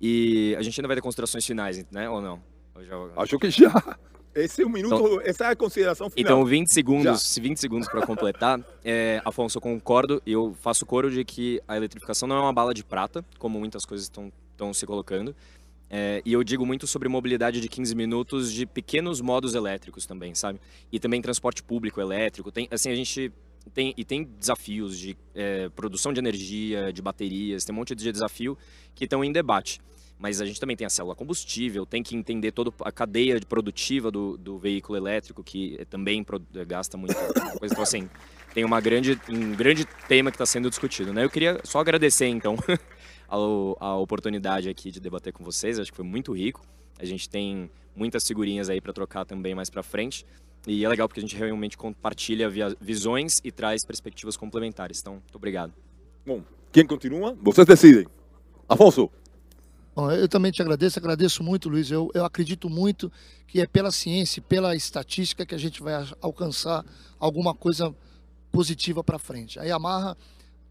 [0.00, 2.08] E a gente ainda vai ter considerações finais, né?
[2.08, 2.42] Ou não?
[2.82, 3.22] Já...
[3.22, 3.98] Acho que já.
[4.34, 6.32] Esse é um minuto, então, essa é a consideração final.
[6.32, 7.42] Então, 20 segundos, já.
[7.42, 8.60] 20 segundos para completar.
[8.86, 12.74] É, Afonso, eu concordo, eu faço coro de que a eletrificação não é uma bala
[12.74, 15.34] de prata, como muitas coisas estão se colocando.
[15.96, 20.34] É, e eu digo muito sobre mobilidade de 15 minutos de pequenos modos elétricos também,
[20.34, 20.60] sabe?
[20.90, 22.50] E também transporte público elétrico.
[22.50, 23.30] Tem, assim, a gente
[23.72, 28.10] tem, e tem desafios de é, produção de energia, de baterias, tem um monte de
[28.10, 28.58] desafio
[28.92, 29.80] que estão em debate
[30.18, 34.10] mas a gente também tem a célula combustível, tem que entender toda a cadeia produtiva
[34.10, 36.24] do, do veículo elétrico, que também
[36.66, 37.14] gasta muita
[37.58, 37.74] coisa.
[37.74, 38.08] Então, assim,
[38.54, 41.12] tem uma grande, um grande tema que está sendo discutido.
[41.12, 41.24] Né?
[41.24, 42.56] Eu queria só agradecer, então,
[43.34, 46.60] a, a oportunidade aqui de debater com vocês, acho que foi muito rico.
[46.98, 50.24] A gente tem muitas figurinhas aí para trocar também mais para frente.
[50.66, 52.48] E é legal porque a gente realmente compartilha
[52.80, 55.00] visões e traz perspectivas complementares.
[55.00, 55.74] Então, muito obrigado.
[56.24, 57.36] Bom, quem continua?
[57.42, 58.06] Vocês decidem.
[58.68, 59.10] Afonso.
[59.94, 61.90] Bom, eu também te agradeço, agradeço muito, Luiz.
[61.90, 63.12] Eu, eu acredito muito
[63.46, 66.84] que é pela ciência, pela estatística que a gente vai alcançar
[67.18, 67.94] alguma coisa
[68.50, 69.58] positiva para frente.
[69.60, 70.16] A Yamaha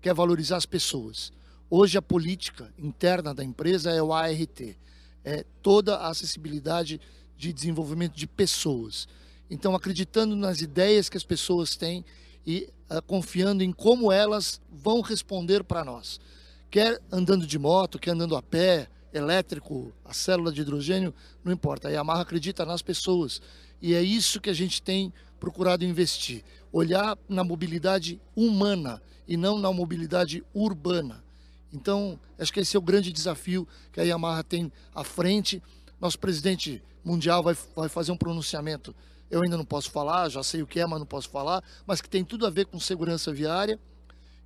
[0.01, 1.32] quer valorizar as pessoas.
[1.70, 4.76] Hoje a política interna da empresa é o ART,
[5.24, 6.99] é toda a acessibilidade
[7.38, 9.07] de desenvolvimento de pessoas.
[9.49, 12.05] Então, acreditando nas ideias que as pessoas têm
[12.45, 16.20] e uh, confiando em como elas vão responder para nós.
[16.70, 21.88] Quer andando de moto, quer andando a pé, elétrico, a célula de hidrogênio, não importa.
[21.88, 23.41] A Yamaha acredita nas pessoas.
[23.82, 26.43] E é isso que a gente tem procurado investir.
[26.72, 31.22] Olhar na mobilidade humana e não na mobilidade urbana.
[31.74, 35.61] Então, acho que esse é o grande desafio que a Yamaha tem à frente.
[35.99, 38.95] Nosso presidente mundial vai, vai fazer um pronunciamento.
[39.32, 42.01] Eu ainda não posso falar, já sei o que é, mas não posso falar, mas
[42.01, 43.80] que tem tudo a ver com segurança viária.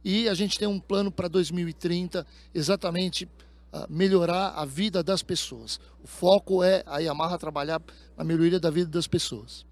[0.04, 3.28] E a gente tem um plano para 2030 exatamente
[3.90, 5.80] melhorar a vida das pessoas.
[6.04, 7.82] O foco é a Yamaha trabalhar
[8.16, 9.66] na melhoria da vida das pessoas.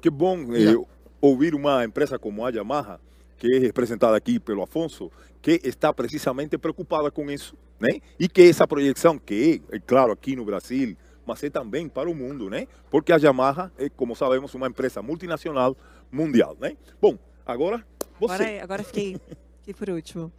[0.00, 0.74] Que bom eh,
[1.20, 3.00] ouvir uma empresa como a Yamaha,
[3.38, 5.10] que é representada aqui pelo Afonso,
[5.46, 8.00] que está precisamente preocupada com isso, né?
[8.18, 12.10] E que essa projeção, que é, é claro, aqui no Brasil, mas é também para
[12.10, 12.66] o mundo, né?
[12.90, 15.76] Porque a Yamaha é, como sabemos, uma empresa multinacional
[16.10, 16.76] mundial, né?
[17.00, 17.16] Bom,
[17.46, 17.86] agora
[18.18, 18.34] você.
[18.34, 19.20] Agora, agora fiquei,
[19.58, 20.32] fiquei por último.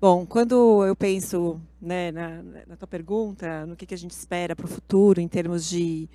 [0.00, 4.54] Bom, quando eu penso né, na, na tua pergunta, no que, que a gente espera
[4.54, 6.08] para o futuro em termos de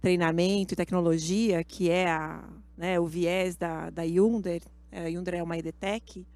[0.00, 2.42] treinamento e tecnologia, que é a,
[2.76, 4.60] né, o viés da, da Yunder,
[4.90, 6.26] a Yunder é uma EDTech,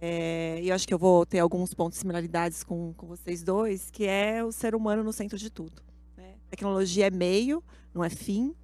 [0.00, 3.90] é, e acho que eu vou ter alguns pontos de similaridades com, com vocês dois,
[3.90, 5.82] que é o ser humano no centro de tudo.
[6.16, 6.34] Né?
[6.50, 7.62] Tecnologia é meio,
[7.94, 8.54] não é fim,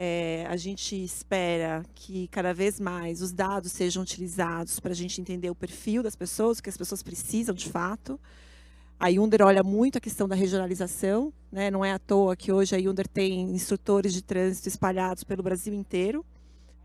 [0.00, 5.20] é, a gente espera que cada vez mais os dados sejam utilizados para a gente
[5.20, 8.18] entender o perfil das pessoas, o que as pessoas precisam de fato.
[9.00, 11.68] A Yunder olha muito a questão da regionalização, né?
[11.68, 15.74] não é à toa que hoje a Yunder tem instrutores de trânsito espalhados pelo Brasil
[15.74, 16.24] inteiro,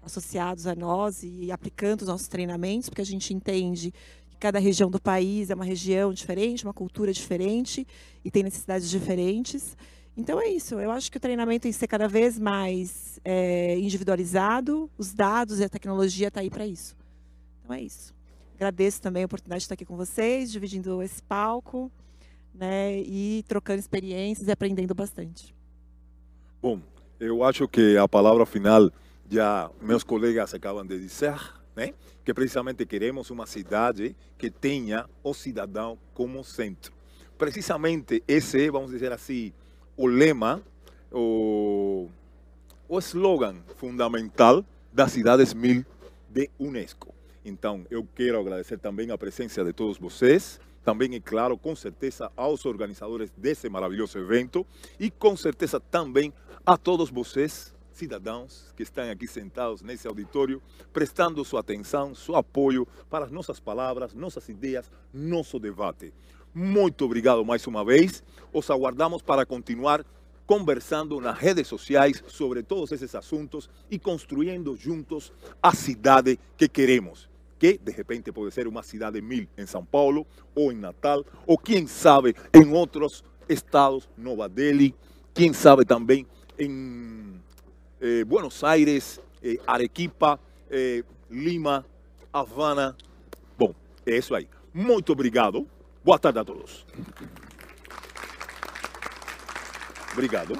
[0.06, 3.94] associados a nós e aplicando os nossos treinamentos, porque a gente entende
[4.30, 7.88] que cada região do país é uma região diferente, uma cultura diferente
[8.24, 9.78] e tem necessidades diferentes.
[10.16, 10.76] Então é isso.
[10.80, 14.90] Eu acho que o treinamento tem que ser cada vez mais é, individualizado.
[14.98, 16.96] Os dados e a tecnologia está aí para isso.
[17.64, 18.14] Então é isso.
[18.56, 21.92] Agradeço também a oportunidade de estar aqui com vocês, dividindo esse palco,
[22.54, 25.54] né, e trocando experiências e aprendendo bastante.
[26.62, 26.80] Bom,
[27.20, 28.92] eu acho que a palavra final
[29.30, 31.40] já meus colegas acabam de dizer,
[31.76, 31.94] né?
[32.24, 36.94] Que precisamente queremos uma cidade que tenha o cidadão como centro.
[37.38, 39.52] Precisamente esse, vamos dizer assim,
[39.98, 40.62] o lema,
[41.12, 42.10] o,
[42.88, 45.86] o slogan fundamental das cidades mil
[46.30, 47.14] de Unesco.
[47.46, 52.32] Então, eu quero agradecer também a presença de todos vocês, também, é claro, com certeza,
[52.36, 54.66] aos organizadores desse maravilhoso evento
[55.00, 56.34] e com certeza também
[56.66, 62.88] a todos vocês, cidadãos que estão aqui sentados nesse auditório, prestando sua atenção, seu apoio
[63.10, 66.14] para as nossas palavras, nossas ideias, nosso debate.
[66.54, 68.24] Muito obrigado mais uma vez.
[68.52, 70.06] Os aguardamos para continuar
[70.46, 75.32] conversando nas redes sociais sobre todos esses assuntos e construindo juntos
[75.62, 77.30] a cidade que queremos.
[77.58, 81.58] Que de repente pode ser uma cidade mil em São Paulo, ou em Natal, ou
[81.58, 84.94] quem sabe em outros estados, Nova Delhi,
[85.34, 86.28] quem sabe também
[86.60, 87.42] em
[88.04, 90.38] eh, Buenos Aires, eh, Arequipa,
[90.70, 91.86] eh, Lima,
[92.34, 92.98] Havana.
[93.58, 93.74] Bom,
[94.06, 94.48] é isso aí.
[94.74, 95.66] Muito obrigado.
[96.04, 96.86] Boa tarde a todos.
[100.12, 100.60] Obrigado.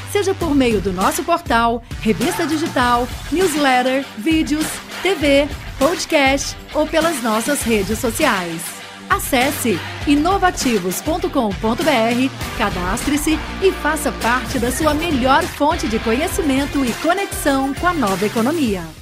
[0.11, 4.65] seja por meio do nosso portal, revista digital, newsletter, vídeos,
[5.01, 5.47] TV,
[5.79, 8.61] podcast ou pelas nossas redes sociais.
[9.09, 17.87] Acesse inovativos.com.br, cadastre-se e faça parte da sua melhor fonte de conhecimento e conexão com
[17.87, 19.00] a nova economia.